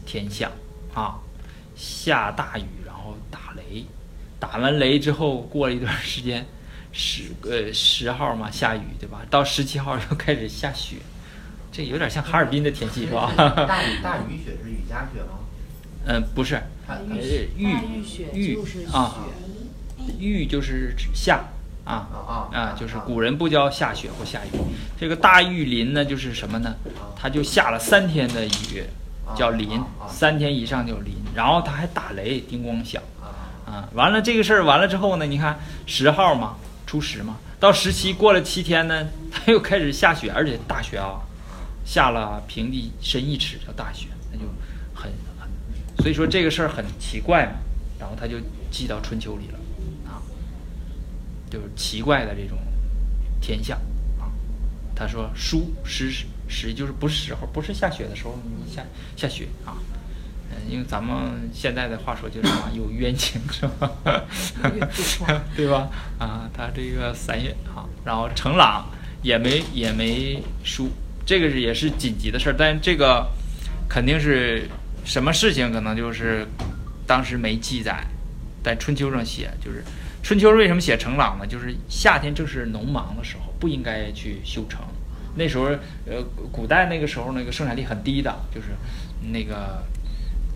[0.04, 0.50] 天象
[0.94, 1.20] 啊，
[1.74, 3.84] 下大雨然后打雷，
[4.38, 6.46] 打完雷之后过了一段时间。
[6.98, 9.20] 十呃十号嘛下雨对吧？
[9.28, 10.96] 到十七号又开始下雪，
[11.70, 13.30] 这有点像哈尔滨的天气是吧？
[13.36, 15.40] 大雨大雨雪是雨夹雪吗？
[16.06, 16.58] 嗯， 不是，
[17.54, 19.14] 雨雨雪就是啊
[19.98, 21.44] 雪，玉就是指下
[21.86, 24.58] 啊啊就是古人不叫下雪或下雨。
[24.98, 26.74] 这个大玉林呢，就是什么呢？
[27.16, 28.84] 它就下了三天的雨，
[29.34, 33.02] 叫淋啊啊，啊三天以上叫林，然后它还打雷，叮咣响。
[33.22, 33.32] 啊
[33.66, 36.56] 啊，完了这个事儿完了之后呢，你看十号嘛，
[36.86, 41.18] 初十嘛，到十七过了七天呢，它又开始下雪，而且大雪啊，
[41.84, 44.44] 下了平地深一尺叫大雪，那就
[44.94, 45.10] 很
[45.40, 45.48] 很，
[45.98, 47.52] 所以说这个事儿很奇怪嘛，
[47.98, 48.36] 然后他就
[48.70, 49.65] 记到春秋里了，啊，
[51.56, 52.58] 就是奇怪的这种
[53.40, 53.78] 天象
[54.20, 54.28] 啊。
[54.94, 56.10] 他说书时
[56.48, 58.84] 时就是不是时候，不是下雪的时候你下
[59.16, 59.76] 下雪啊。
[60.50, 63.90] 嗯，因为咱们现在的话说就是什么有冤情是吧？
[65.56, 65.90] 对吧？
[66.18, 68.86] 啊，他这个三月啊，然后程朗
[69.22, 70.90] 也没也没输，
[71.24, 73.26] 这个是也是紧急的事儿，但这个
[73.88, 74.68] 肯定是
[75.04, 76.46] 什么事情，可能就是
[77.08, 78.06] 当时没记载，
[78.62, 79.82] 在春秋上写，就是
[80.26, 81.46] 春秋为什么写程朗呢？
[81.46, 84.80] 就是夏天正是农忙的时候，不应该去修城。
[85.36, 85.66] 那时候，
[86.04, 86.20] 呃，
[86.50, 88.70] 古代那个时候那个生产力很低的，就是
[89.30, 89.84] 那个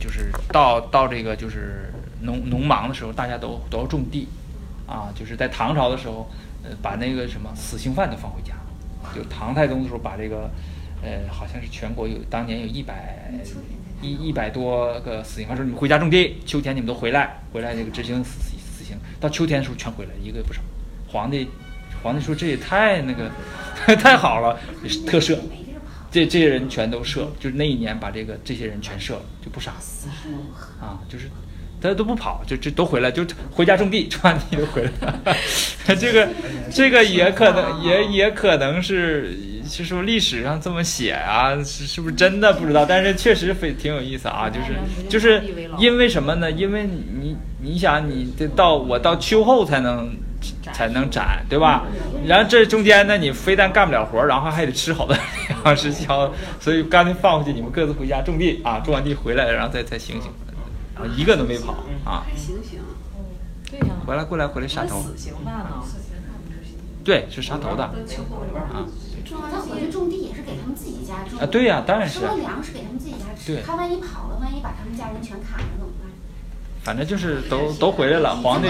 [0.01, 4.27] 就是到到这个就是农农忙的时候，大家都都要种地，
[4.89, 6.29] 啊，就是在唐朝的时候，
[6.65, 8.55] 呃，把那个什么死刑犯都放回家，
[9.15, 10.51] 就唐太宗的时候把这个，
[11.01, 13.33] 呃，好像是全国有当年有一百
[14.03, 18.59] 一一百多个死刑犯说你们回家种地，秋天你们都回来，回来这个执行死刑
[19.21, 20.61] 到秋天的时候全回来，一个也不少。
[21.09, 21.49] 皇帝
[22.03, 23.31] 皇帝说这也太那个
[23.97, 24.59] 太好了，
[25.07, 25.39] 特赦。
[26.13, 29.73] 这这些人全都赦，就是那一年把这个这些人全赦了，就不杀
[30.81, 31.31] 啊，就是
[31.81, 35.37] 大家都不跑，就就都回来，就回家种地，种完地就回来了。
[35.99, 36.29] 这个
[36.71, 39.35] 这个也可能也也可能是
[39.67, 45.43] 是说历史上这么写啊，是是不是真的不知道，但是确实非挺有意思啊，就是就是
[45.79, 46.51] 因为什么呢？
[46.51, 50.11] 因为你你想你这到我到秋后才能。
[50.73, 51.85] 才能斩，对吧？
[52.27, 55.15] 然后这中间呢，你非但干不了活，然后还得吃好的
[55.63, 60.31] 粮食消，所以干脆放回去，你们各自回家种地啊，种完地回来，然后再再醒醒，
[61.01, 61.73] 然后一个都没跑
[62.05, 62.25] 啊。
[62.27, 62.81] 还行行，
[63.71, 65.83] 对呀，回来过来回来杀头，死刑犯呢？
[67.03, 67.85] 对，是杀头的。
[67.85, 68.87] 啊。
[69.53, 71.39] 那回去种地也是给他们自己家种。
[71.39, 73.63] 啊，对呀、当然是收，了粮食给他们自己家吃对。
[73.63, 76.11] 他万一跑了，万一把他们家人全砍了怎么办？
[76.83, 78.69] 反正就是都都回来了，皇帝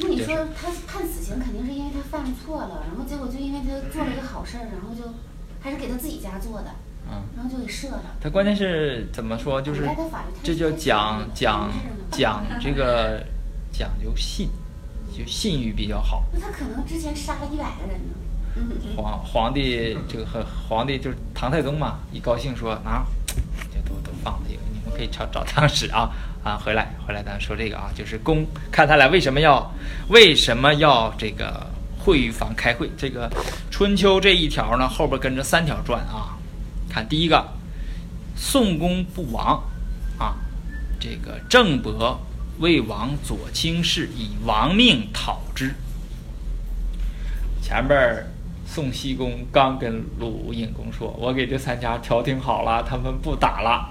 [0.00, 5.12] 那你说他判死刑，肯定是因为他犯错了，然后结果就因为他做了一个好事儿，然后就
[5.60, 6.70] 还是给他自己家做的，
[7.06, 8.02] 嗯，然后就给射了。
[8.20, 9.60] 他关键是怎么说？
[9.62, 9.88] 就是
[10.42, 11.70] 这叫讲讲
[12.10, 13.22] 讲这个
[13.72, 14.48] 讲究信，
[15.16, 16.24] 就信誉比较好。
[16.32, 18.14] 那他可能之前杀了一百个人呢。
[18.56, 23.06] 嗯皇皇帝这个和皇帝就是唐太宗嘛，一高兴说啊，
[23.72, 26.10] 这都都放这个，你们可以找找当时啊
[26.42, 29.72] 啊回来回来，咱说这个啊，就是公看他俩为什么要
[30.08, 31.64] 为什么要这个
[31.98, 32.90] 会御坊开会？
[32.96, 33.30] 这个
[33.70, 36.36] 春秋这一条呢，后边跟着三条转啊。
[36.98, 37.46] 看第一个，
[38.34, 39.62] 宋公不亡
[40.18, 40.34] 啊，
[40.98, 42.20] 这个郑伯
[42.58, 45.76] 为王左卿士，以亡命讨之。
[47.62, 48.26] 前边
[48.66, 53.90] 宋僖公刚跟鲁隐公说：“我给这三家调停好了，他们不打了。”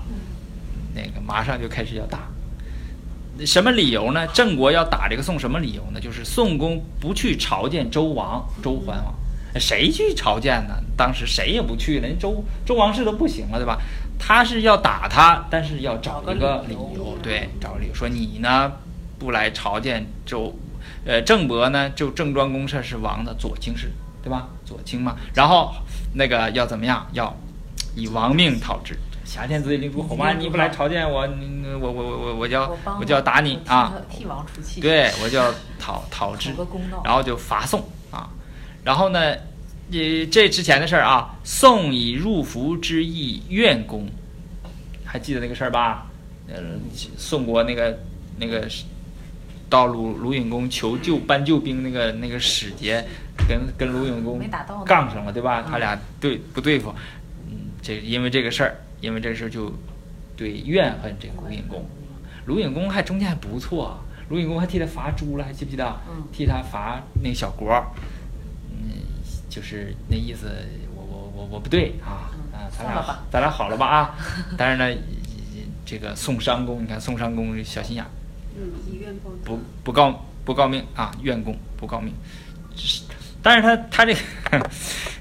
[0.94, 2.28] 那个马上就开始要打。
[3.46, 4.28] 什么理由呢？
[4.34, 6.02] 郑国要打这个宋，什么理由呢？
[6.02, 9.16] 就是宋公不去朝见周王、周桓王，
[9.60, 10.76] 谁去朝见呢？
[10.96, 13.78] 当时谁也不去了，人周周王室都不行了，对吧？
[14.20, 18.72] 他是要打他，但是要找一个理由，对，找理由说你呢
[19.20, 20.56] 不来朝见周，
[21.06, 23.92] 呃，郑伯呢就郑庄公社是王的左卿士，
[24.24, 24.48] 对吧？
[24.66, 25.72] 左卿嘛，然后
[26.14, 27.08] 那个要怎么样？
[27.14, 27.36] 要
[27.96, 28.98] 以亡命讨之。
[29.24, 33.92] 挟天子以令诸侯嘛，你不来朝见我，你我我我我我就要我就要打你啊！
[34.10, 34.80] 替王出气。
[34.80, 36.56] 对，我就要讨讨之
[37.04, 37.86] 然后就伐宋啊。
[38.88, 39.20] 然后呢，
[39.92, 44.08] 呃，这之前的事儿啊，宋以入伏之意愿公，
[45.04, 46.08] 还记得那个事儿吧？
[46.48, 46.56] 呃，
[47.18, 48.00] 宋国那个
[48.40, 48.66] 那个
[49.70, 53.06] 到鲁鲁隐公求救搬救兵那个那个使节，
[53.46, 54.40] 跟跟鲁隐公
[54.86, 55.66] 杠上了，对吧？
[55.66, 56.96] 嗯他俩对不对付？
[57.50, 59.70] 嗯，这因为这个事儿，因为这个事儿就
[60.38, 61.86] 对怨恨这个鲁隐公。
[62.46, 65.86] 鲁隐公还中间还不错，啊鲁隐公还替他伐猪了，还记不记得？
[66.10, 67.86] 嗯替他伐那小国
[69.58, 70.52] 就是那意思，
[70.96, 74.16] 我我我我不对啊嗯啊，咱俩咱俩好了吧啊？
[74.56, 75.02] 但是呢，
[75.84, 78.10] 这个宋襄公，你看宋襄公小心眼儿，
[78.56, 82.14] 嗯，以怨报不不告不告命啊，怨公不告命。
[82.76, 83.02] 是
[83.42, 84.20] 但是他他这个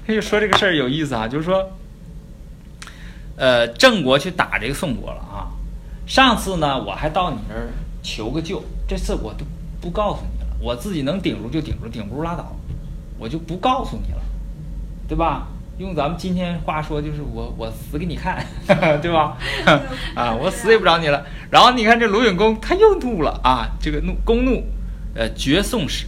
[0.05, 1.67] 他就说这个事儿有意思啊，就是说，
[3.37, 5.49] 呃，郑国去打这个宋国了啊。
[6.05, 7.69] 上次呢，我还到你那儿
[8.03, 9.43] 求个救，这次我都
[9.81, 12.55] 不告诉你了，我自己能顶住就顶住，顶不住拉倒，
[13.17, 14.16] 我就不告诉你了，
[15.07, 15.47] 对吧？
[15.77, 18.43] 用咱们今天话说，就是我我死给你看，
[18.99, 19.37] 对吧？
[20.15, 21.23] 啊，我死也不找你了。
[21.51, 24.63] 然后你看这鲁允公他又怒了啊，这个怒公怒，
[25.13, 26.07] 呃，绝宋使，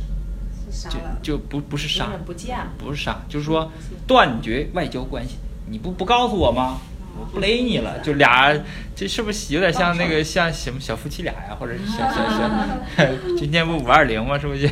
[0.90, 2.58] 就，就不不是杀不见。
[2.80, 3.72] 不是杀，就是说
[4.08, 5.38] 断绝外交关系。
[5.70, 6.80] 你不不告诉我吗？
[7.20, 8.52] 我不勒你了，就俩，
[8.96, 12.28] 这是不是有点像那个像什么小夫妻俩呀，或者是小小
[12.98, 13.06] 小，
[13.38, 14.40] 今天不五二零吗？
[14.40, 14.68] 是不是？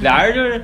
[0.00, 0.62] 俩人就是，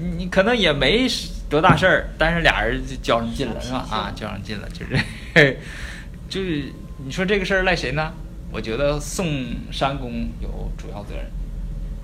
[0.00, 1.06] 你你可能也没
[1.54, 3.86] 多大事儿，但是俩人就较上劲了，是吧？
[3.88, 4.98] 啊，较上劲了，就是，
[6.28, 6.72] 就是
[7.04, 8.12] 你说这个事儿赖谁呢？
[8.50, 9.26] 我觉得宋
[9.70, 11.24] 襄公有主要责任，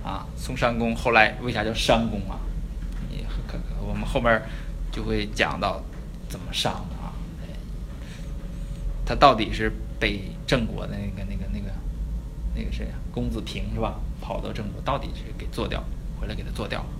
[0.05, 2.39] 啊，宋襄公后来为啥叫山公啊？
[3.11, 4.41] 你可可我们后面
[4.93, 5.83] 就会讲到
[6.29, 7.13] 怎么伤的啊。
[7.43, 7.51] 哎
[9.05, 11.73] 他到底是被郑国的那个那个那个
[12.55, 13.95] 那个谁啊，公子平是吧？
[14.21, 15.83] 跑到郑国，到底是给做掉，
[16.21, 16.85] 回来给他做掉。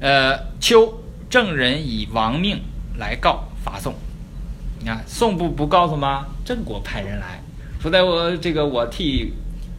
[0.00, 2.60] 呃，秋郑人以亡命
[2.98, 3.94] 来告伐宋。
[4.78, 6.26] 你看宋不不告诉吗？
[6.44, 7.42] 郑国派人来
[7.80, 9.32] 说，在我这个我替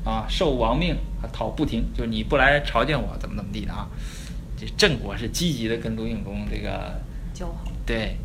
[0.04, 3.88] 啊受亡命啊讨不停，就是你不来朝见我，怎么怎么地的啊。
[4.60, 7.00] 这郑国是积极的跟鲁隐公这个
[7.34, 8.18] 交好，对，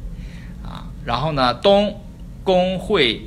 [0.64, 2.00] 啊，然后呢，东
[2.42, 3.26] 公会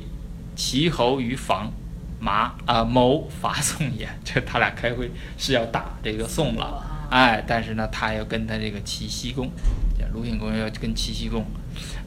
[0.56, 1.70] 齐侯于房，
[2.18, 4.08] 麻啊谋伐宋也。
[4.24, 9.50] 这他俩开会是要打这个宋了，哎，但是呢，他要跟他这个齐僖公，
[9.98, 11.44] 这鲁隐公要跟齐僖公，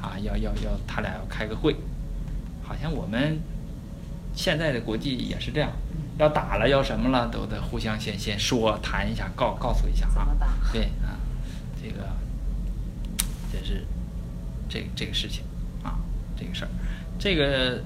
[0.01, 1.75] 啊，要要要他俩要开个会，
[2.63, 3.39] 好像我们
[4.33, 5.71] 现在的国际也是这样，
[6.17, 10.27] 要打了要什么了，都得互相先先说谈一下，告告诉一下啊。
[10.71, 11.17] 对啊，
[11.81, 12.07] 这个
[13.51, 13.85] 这是
[14.67, 15.43] 这这个事情
[15.83, 15.97] 啊，
[16.37, 16.69] 这个事儿，
[17.17, 17.81] 这个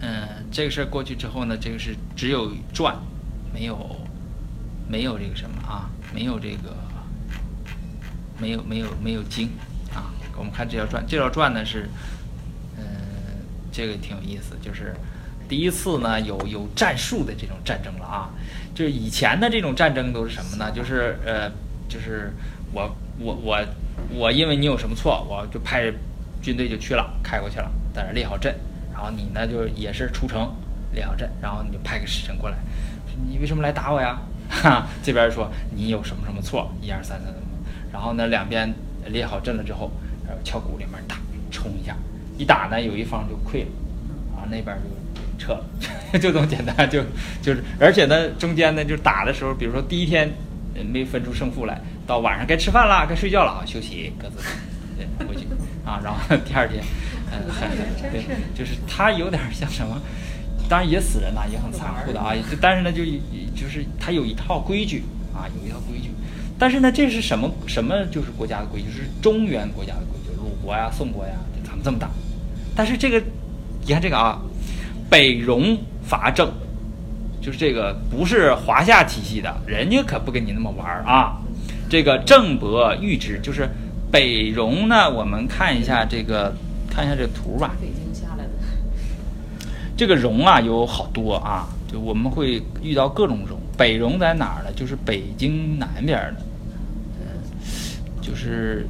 [0.00, 2.96] 嗯，这个事儿过去之后呢，这个是只有传，
[3.52, 3.96] 没有
[4.88, 6.74] 没有这个什么啊，没有这个
[8.38, 9.48] 没有没有没有经
[9.94, 10.12] 啊。
[10.36, 11.88] 我们看这条传，这条传呢是
[12.76, 12.84] 嗯，
[13.72, 14.94] 这个挺有意思，就是
[15.48, 18.30] 第一次呢有有战术的这种战争了啊。
[18.74, 20.70] 就是以前的这种战争都是什么呢？
[20.70, 21.50] 就是呃，
[21.88, 22.32] 就是
[22.72, 23.64] 我我我
[24.10, 25.90] 我因为你有什么错，我就派
[26.42, 28.54] 军队就去了，开过去了，在那列好阵，
[28.92, 30.54] 然后你呢就也是出城
[30.92, 32.56] 列好阵，然后你就派个使臣过来，
[33.26, 34.20] 你为什么来打我呀？
[34.48, 37.48] 哈， 这边说你有什么什么错，一二三三怎么，
[37.92, 38.72] 然后呢两边
[39.06, 39.90] 列好阵了之后，
[40.26, 41.16] 然后敲鼓里面打，
[41.50, 41.96] 冲一下，
[42.38, 43.68] 一打呢有一方就溃了，
[44.36, 44.76] 啊那边
[45.38, 45.64] 就撤了，
[46.18, 47.02] 就这么简单，就
[47.42, 50.30] 就是而且呢中间呢就打的时候，比如说第一天
[50.92, 54.36] 没分出胜负来，到晚上该吃饭了，该睡觉了，啊休息各自
[54.96, 55.46] 对回去
[55.84, 56.82] 啊，然后 第二天，
[57.30, 57.68] 嗯呃很
[58.10, 58.22] 对，
[58.54, 60.00] 就是他有点像什么。
[60.68, 62.32] 当然也死人呐，也很残酷的啊。
[62.60, 63.04] 但是呢，就
[63.54, 65.02] 就是他有一套规矩
[65.34, 66.10] 啊，有一套规矩。
[66.58, 68.90] 但是呢，这是什么什么就是国家的规矩？
[68.90, 72.08] 是中原国家的规矩，鲁国呀、宋国呀，就他们这么大。
[72.74, 73.22] 但是这个，
[73.86, 74.40] 你看这个啊，
[75.10, 76.50] 北戎伐郑，
[77.40, 81.40] 就是这个不是华夏体系的，人家可不跟你那么玩儿啊。
[81.88, 83.68] 这个郑伯遇之，就是
[84.10, 86.52] 北戎呢，我们看一下这个，
[86.90, 87.76] 看一下这个图吧。
[89.96, 93.58] 这个绒啊有好多啊，就我们会遇到各种绒。
[93.76, 94.72] 北绒在哪儿呢？
[94.74, 96.42] 就是北京南边的，
[97.20, 97.26] 嗯，
[98.20, 98.86] 就是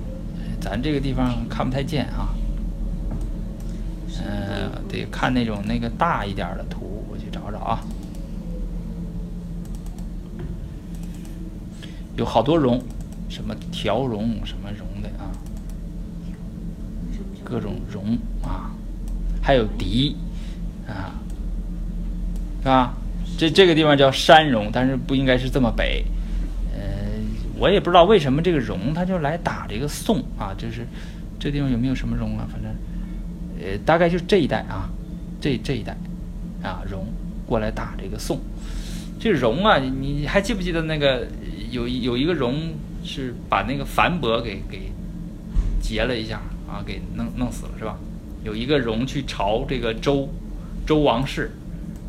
[0.61, 2.35] 咱这个地方看不太见啊。
[4.29, 7.81] 嗯、得看那种那个大一点的图，我去找找啊。
[12.17, 12.83] 有好多绒，
[13.29, 15.31] 什么条绒，什么绒的啊，
[17.45, 18.73] 各种绒啊，
[19.43, 20.17] 还有狄
[20.89, 21.15] 啊，
[22.63, 22.95] 是吧？
[23.39, 26.05] 这这个地方叫山戎，但是不应该是这么北。
[26.75, 26.81] 呃，
[27.59, 30.87] 我也不知道为什么这个戎他就来打这个宋啊，就是
[31.39, 32.47] 这地方有没有什么戎啊？
[32.51, 32.71] 反正
[33.61, 34.89] 呃，大概就这一带啊，
[35.41, 35.97] 这这一带
[36.63, 37.05] 啊，戎
[37.47, 38.41] 过来打这个宋。
[39.19, 41.27] 这戎啊，你还记不记得那个
[41.71, 42.75] 有有一个戎
[43.05, 44.91] 是把那个樊伯给给
[45.81, 47.99] 劫了一下啊，给弄弄死了是吧？
[48.45, 50.29] 有一个戎去朝这个周
[50.87, 51.51] 周王室，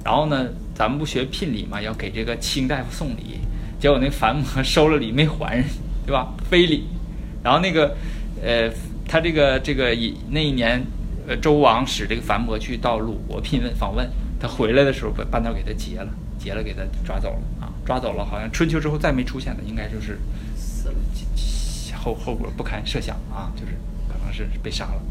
[0.05, 3.39] 然后呢，咱们不学聘礼嘛，要给这个卿大夫送礼，
[3.79, 5.65] 结果那樊伯收了礼没还人，
[6.05, 6.33] 对吧？
[6.49, 6.85] 非礼，
[7.43, 7.95] 然后那个
[8.41, 8.71] 呃，
[9.07, 10.81] 他这个这个一那一年，
[11.27, 14.07] 呃，周王使这个樊伯去到鲁国聘问访问，
[14.39, 20.19] 他回来的时候把半道给他劫了，劫了给他抓走了啊，抓走了，好像春秋之后再没出现的，应该就是
[20.55, 20.95] 死了。
[21.99, 23.73] 后后果不堪设想啊，就是
[24.07, 25.01] 可能是被杀了。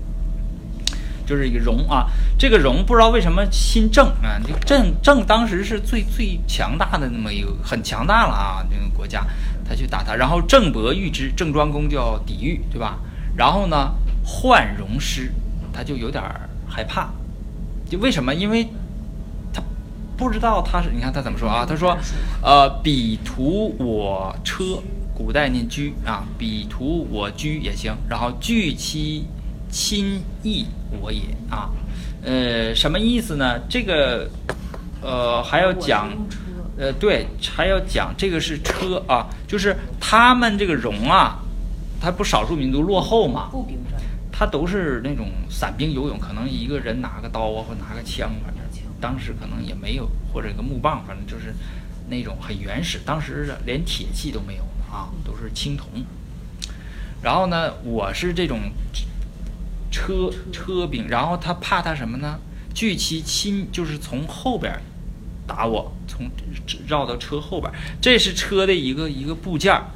[1.27, 2.07] 就是一个戎啊，
[2.39, 9.27] 这个戎不知道为什么新郑啊，这个郑郑当时是最最强大的那么一个很强大了啊，那个国家，
[9.69, 13.01] 他去打他，然后郑伯遇之，郑庄公就要抵御，对吧？
[13.37, 13.93] 然后呢，
[14.25, 15.33] 患戎师，
[15.73, 16.23] 他就有点
[16.69, 17.11] 害怕，
[17.91, 18.35] 就为什么？
[18.35, 18.67] 因为
[19.53, 19.63] 他
[20.17, 21.67] 不知道他是，你看他怎么说啊？
[21.69, 21.97] 他说，
[22.41, 24.83] 呃，彼图我车，
[25.15, 29.27] 古代念居啊，彼图我居也行，然后据其
[29.77, 30.65] 亲益
[31.03, 31.21] 我也
[31.51, 31.69] 啊，
[32.23, 33.61] 呃，什么意思呢？
[33.69, 34.27] 这个，
[35.03, 36.09] 呃，还要讲，
[36.79, 41.39] 呃，对，还要讲这个是车啊，就是他们这个戎啊，
[42.01, 43.51] 他不少数民族落后嘛，
[44.33, 48.65] 他都是那种散兵游勇，可能一个人拿个刀啊，或拿个枪，反正
[48.99, 51.55] 当时可能也没有，或者一个木棒，反正就是
[52.09, 52.99] 那种很原始。
[53.05, 55.87] 当时连铁器都没有啊，都是青铜。
[57.23, 58.59] 然后呢，我是这种
[59.97, 62.39] 车车兵，然后他怕他什么呢？
[62.75, 64.79] 聚其亲，就是从后边
[65.47, 66.31] 打我，从
[66.87, 67.73] 绕到车后边。
[67.99, 69.87] 这是车的一个一个部件儿。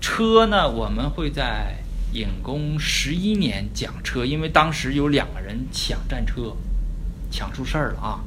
[0.00, 1.78] 车呢，我们会在
[2.12, 6.54] 隐公十一年讲车，因为当时有两个人抢战车，
[7.28, 8.20] 抢出事儿了啊，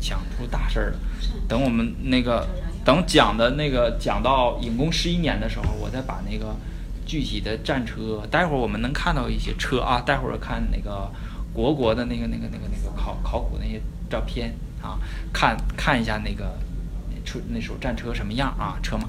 [0.00, 0.98] 抢出大事儿了。
[1.46, 2.48] 等我们那个
[2.82, 6.56] 等讲的那个讲到隐公十一年的时候，我再把那个
[7.06, 11.10] 具体的战车，待会儿我们能看到一些车啊，待会儿看那个
[11.52, 14.98] 国国的那个那个那个那个考考古那些照片啊，
[15.32, 16.58] 看看一下那个
[17.24, 19.08] 出那时候战车什么样啊，车马。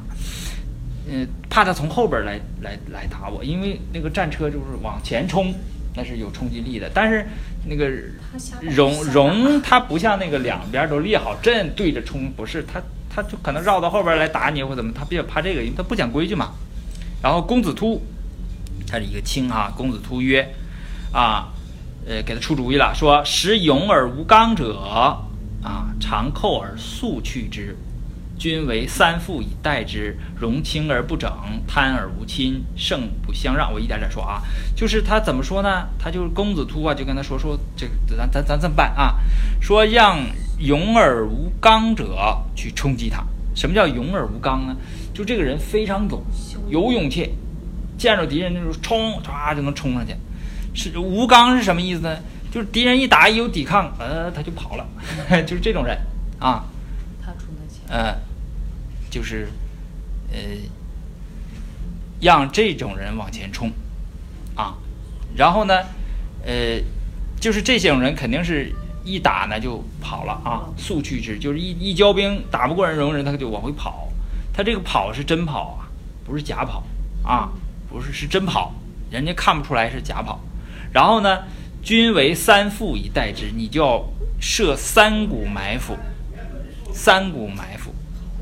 [1.06, 5.54] 嗯，怕他从后边来来来打我，因为那个战车就是往前冲，
[5.96, 6.90] 那是有冲击力的。
[6.94, 7.28] 但是
[7.66, 7.90] 那个
[8.62, 12.82] 戎戎它不像那个两边都列好阵对着冲，不是它
[13.14, 16.54] 它就可能绕到后边来打你或怎么，他比较怕这个，因为他不讲规矩嘛。
[17.24, 18.02] 然后公子突，
[18.86, 20.54] 他是一个卿啊，公子突曰，
[21.14, 21.48] 啊，
[22.06, 24.78] 呃，给他出主意了，说时勇而无刚者，
[25.64, 27.78] 啊，常寇而速去之。
[28.38, 31.32] 君为三父以待之，容轻而不整，
[31.66, 33.72] 贪而无亲，胜不相让。
[33.72, 34.42] 我一点点说啊，
[34.76, 35.88] 就是他怎么说呢？
[35.98, 39.16] 他就是公子突啊，就跟他说说这个，咱咱咱这么办啊？
[39.62, 40.20] 说让
[40.60, 43.24] 勇而无刚者去冲击他。
[43.56, 44.76] 什么叫勇而无刚呢？
[45.14, 46.22] 就这个人非常勇，
[46.74, 47.30] 有勇气，
[48.00, 50.16] 见着敌人就是冲，唰就能冲上去。
[50.74, 52.18] 是吴刚是什么意思呢？
[52.52, 54.86] 就是敌人一打一有抵抗，呃，他就跑了，
[55.46, 55.96] 就是这种人
[56.40, 56.66] 啊。
[57.24, 58.16] 他出的钱，呃，
[59.12, 59.48] 就是
[60.32, 60.40] 呃，
[62.20, 63.72] 让这种人往前冲
[64.56, 64.76] 啊，
[65.36, 65.76] 然后呢，
[66.44, 66.82] 呃，
[67.40, 68.74] 就是这种人肯定是
[69.06, 74.10] 一打呢就跑了啊，速去之，就是一一交兵打不过人容人，他就往回跑。
[74.56, 75.83] 他这个跑是真跑啊，
[76.26, 76.84] 不是假跑
[77.24, 77.50] 啊，
[77.90, 78.74] 不是是真跑，
[79.12, 80.40] 人家看不出来是假跑。
[80.92, 81.44] 然后呢，
[81.82, 84.04] 军为三副以待之，你就要
[84.40, 85.98] 设三股埋伏，
[86.94, 87.94] 三股埋伏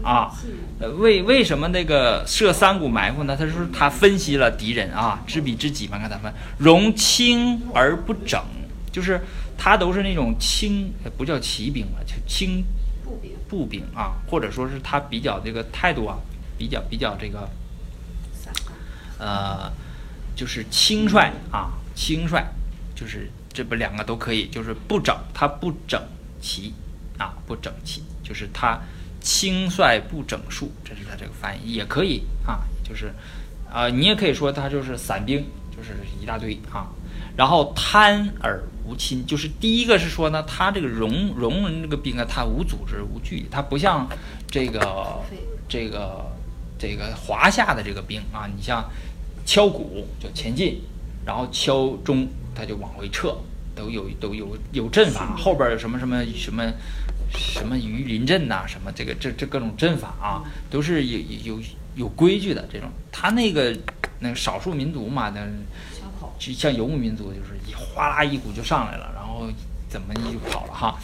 [0.04, 0.32] 啊。
[0.80, 3.38] 呃，为为什么那个设三股埋伏呢？
[3.38, 8.44] 他说他分析了敌人啊，知彼知己嘛，看他们容轻而不整，
[8.92, 9.22] 就是
[9.58, 12.64] 他都是那种轻，呃不叫骑兵了，就轻
[13.04, 16.18] 步兵步兵啊，或者说是他比较这个态度啊，
[16.58, 17.48] 比较比较这个，
[19.22, 19.72] 呃，
[20.36, 22.44] 就是轻率啊，轻率，
[22.96, 26.02] 就是这不两个都可以，就是不整，他不整
[26.42, 26.74] 齐
[27.20, 28.80] 啊，不整齐，就是他
[29.22, 33.14] 轻率不整数，这是他这个翻译，也可以啊，就是，
[33.72, 36.90] 呃，你也可以说他就是散兵，就是一大堆啊。
[37.38, 44.10] 然后贪而无亲，就是第一个是说呢，他这个戎戎人这个兵啊，他无组织无纪律，他不像
[44.48, 45.22] 这个
[45.70, 46.26] 这个
[46.80, 48.84] 这个华夏的这个兵啊，你像
[49.52, 50.82] 敲鼓就前进，
[51.26, 52.26] 然后敲钟
[52.56, 53.36] 他就往回撤，
[53.76, 56.72] 都有都有有阵法，后边有什么什么什么
[57.34, 61.62] 什么鱼鳞阵呐、什么这个这这各种阵法啊，都是有有
[61.96, 62.88] 有规矩的这种。
[63.12, 63.78] 他那个
[64.22, 65.46] 那个少数民族嘛，那。
[66.40, 69.48] 就像游牧民族，就是一哗啦一股就上来了，然后
[69.90, 70.98] 怎么就跑了哈，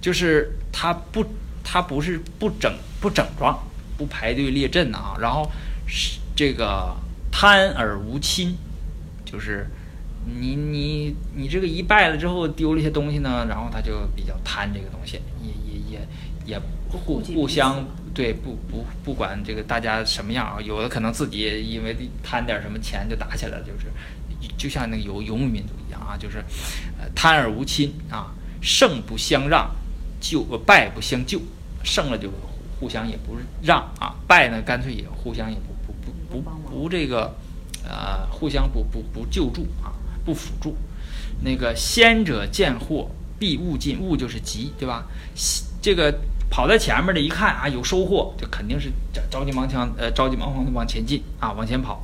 [0.00, 1.24] 就是他不
[1.62, 3.56] 他不是不整不整装，
[3.96, 5.48] 不排队列阵啊，然后
[5.86, 6.92] 是这个
[7.30, 8.56] 贪而无亲，
[9.24, 9.66] 就是
[10.26, 16.08] 你你你这个一败了之后丢了一些东西呢，然后他就比较贪这个东西，也也也
[16.46, 16.60] 也
[16.90, 23.86] 互互相对不不不管这个大家什么样啊，有的可能自己因为贪点什么钱就打起来了，就是
[24.56, 26.38] 就像那个游游牧民族一样啊，就是
[26.98, 29.70] 呃贪而无亲啊，胜不相让，
[30.20, 31.40] 就呃败不相救，
[31.84, 32.30] 胜了就
[32.78, 35.69] 互相也不让啊，败呢干脆也互相也不
[36.04, 37.34] 不不不这个
[37.84, 39.92] 呃互相不不不救助啊，
[40.24, 40.76] 不辅助。
[41.42, 45.06] 那个先者见祸必勿进，勿就是急，对吧？
[45.34, 46.14] 西这个
[46.50, 52.02] 跑在前面的一看啊有收获，就肯定是着着急忙慌呃着急忙慌的往前进啊往前跑。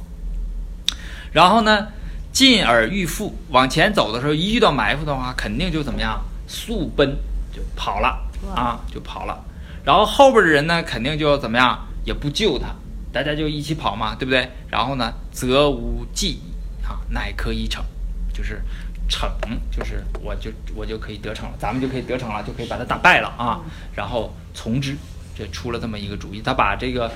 [1.33, 1.89] 然后呢，
[2.33, 6.19] 进而欲复，往前走的时候一遇到埋伏的话，肯定就怎么样
[6.49, 7.15] 速奔
[7.53, 8.19] 就跑了
[8.55, 9.45] 啊就跑了。
[9.85, 12.75] 然后后边的人呢，肯定就怎么样也不救他，
[13.17, 14.47] 大家就一起跑嘛，对不对？
[14.69, 17.83] 然后呢，则无计矣啊，乃可以逞，
[18.31, 18.61] 就是
[19.09, 19.27] 逞，
[19.71, 23.63] 就是我就我就可以得逞了，咱们就可以得逞了，就可以把他打败了啊。
[23.95, 24.95] 然后从之，
[25.35, 27.11] 这出了这么一个主意，他把这个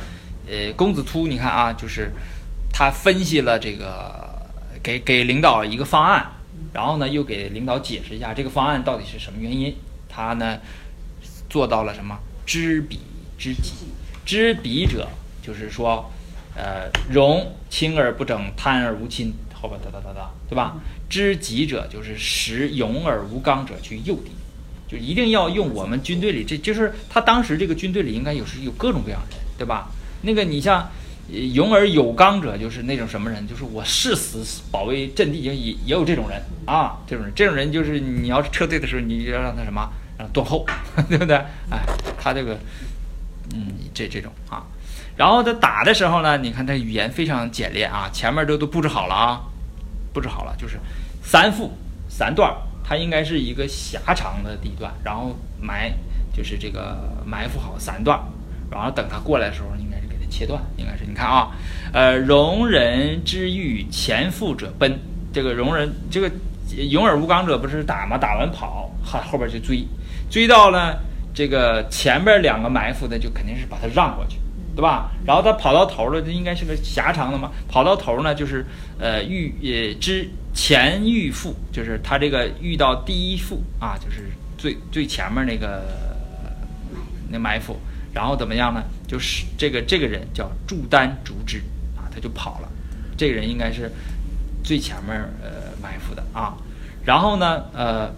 [0.49, 2.11] 呃公子突，你看啊，就是
[2.73, 4.27] 他分析了这个
[4.83, 6.27] 给给领导一个方案，
[6.73, 9.77] 然后呢又给领导解释一下这个方案到底是什么原因，
[10.09, 10.59] 他呢
[11.51, 12.99] 做到了什么知彼
[13.37, 13.75] 知己，
[14.25, 15.07] 知彼者
[15.43, 16.11] 就是说，
[16.55, 20.77] 呃，容轻而不整，贪而无亲，后边哒哒哒哒，对吧？
[21.09, 24.31] 知己者就是使勇而无刚者去诱敌，
[24.89, 29.91] 就一定要用我们军队里，这就是他当时这个军队里应该有是有各种各样的人，对吧？
[30.23, 30.81] 那个你像。
[31.33, 33.47] 呃勇而有刚者，就是那种什么人？
[33.47, 39.89] 就是我誓死保卫阵地，也也也有这种人啊，这种人，这种人就是你要是撤退的时候，你就要让他什么，
[40.19, 40.67] 让他断后，
[41.09, 41.37] 对不对？
[41.71, 41.79] 哎，
[42.21, 42.59] 他这个，
[43.55, 43.65] 嗯，
[43.95, 44.67] 这这种啊，
[45.21, 49.43] 然后他打的时候呢，你看他语言非常简练啊，前面都都布置好了啊，
[50.15, 50.81] 布置好了，就是
[51.23, 51.71] 三副
[52.09, 55.93] 三段儿，它应该是一个狭长的地段，然后埋
[56.35, 56.97] 就是这个
[57.27, 58.19] 埋伏好三段，
[58.71, 61.51] 然后等他过来的时候，应该是给他切断，应该是你看啊，
[61.93, 64.99] 呃，容人之欲前赴者奔，
[65.35, 66.33] 这个容人这个
[66.89, 68.17] 勇而无刚者不是打吗？
[68.17, 69.87] 打完跑，后后边就追，
[70.31, 70.99] 追到了
[71.35, 74.39] 这个前边两个埋伏的，就肯定是把他让过去，
[74.81, 75.11] 对吧？
[75.27, 78.65] 然后他跑到头了，这应该是个狭长的嘛，跑到头呢，就是
[78.99, 85.85] 呃遇呃之前遇副，就是他这个遇到第一副啊，就是最最前面那个
[87.29, 87.79] 那埋伏，
[88.15, 88.83] 然后怎么样呢？
[89.07, 91.59] 就是这个这个人叫祝丹竹之
[91.95, 92.69] 啊，他就跑了，
[93.19, 93.93] 这个人应该是
[94.65, 96.57] 最前面呃埋伏的啊，
[97.05, 98.11] 然后呢呃。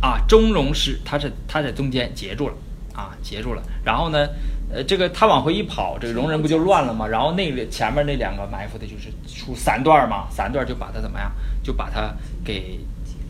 [0.00, 2.54] 啊，钟荣师他是他在中间截住了，
[2.98, 3.62] 啊，截住了。
[3.84, 4.26] 然后呢，
[4.74, 7.06] 呃，这个他往回一跑，这个戎人不就乱了吗？
[7.06, 11.30] 然后那个前面那两个埋伏的就是出三段嘛，三段就把他怎么样？
[11.62, 12.12] 就把他
[12.44, 12.80] 给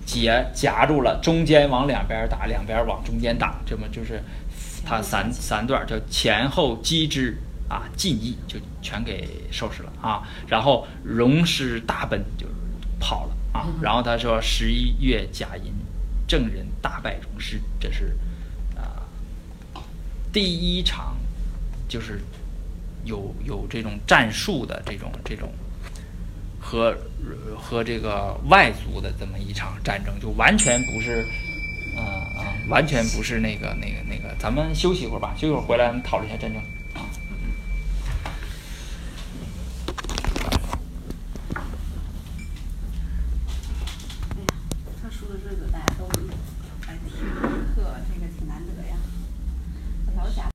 [0.06, 4.22] 截夹住了，中间往两边打，两边往中间打，这么就是
[4.86, 7.36] 他三三段叫前后击之
[7.68, 10.22] 啊，尽义就全给收拾了啊。
[10.46, 12.46] 然后戎师大奔就
[12.98, 13.66] 跑了啊。
[13.82, 15.74] 然后他说十一月甲寅，
[16.26, 18.27] 郑人大败荣师，这是啊、
[20.32, 21.16] 第一场
[21.88, 22.20] 就是
[23.04, 25.50] 有有这种战术的这种这种
[26.60, 26.96] 和
[27.56, 31.26] 和这个外族的这么一场战争，就完全不是，
[31.96, 36.62] 啊、啊、完全不是那个那个那个，咱们休息一会儿吧，休息一会儿回来咱们讨论一下战争。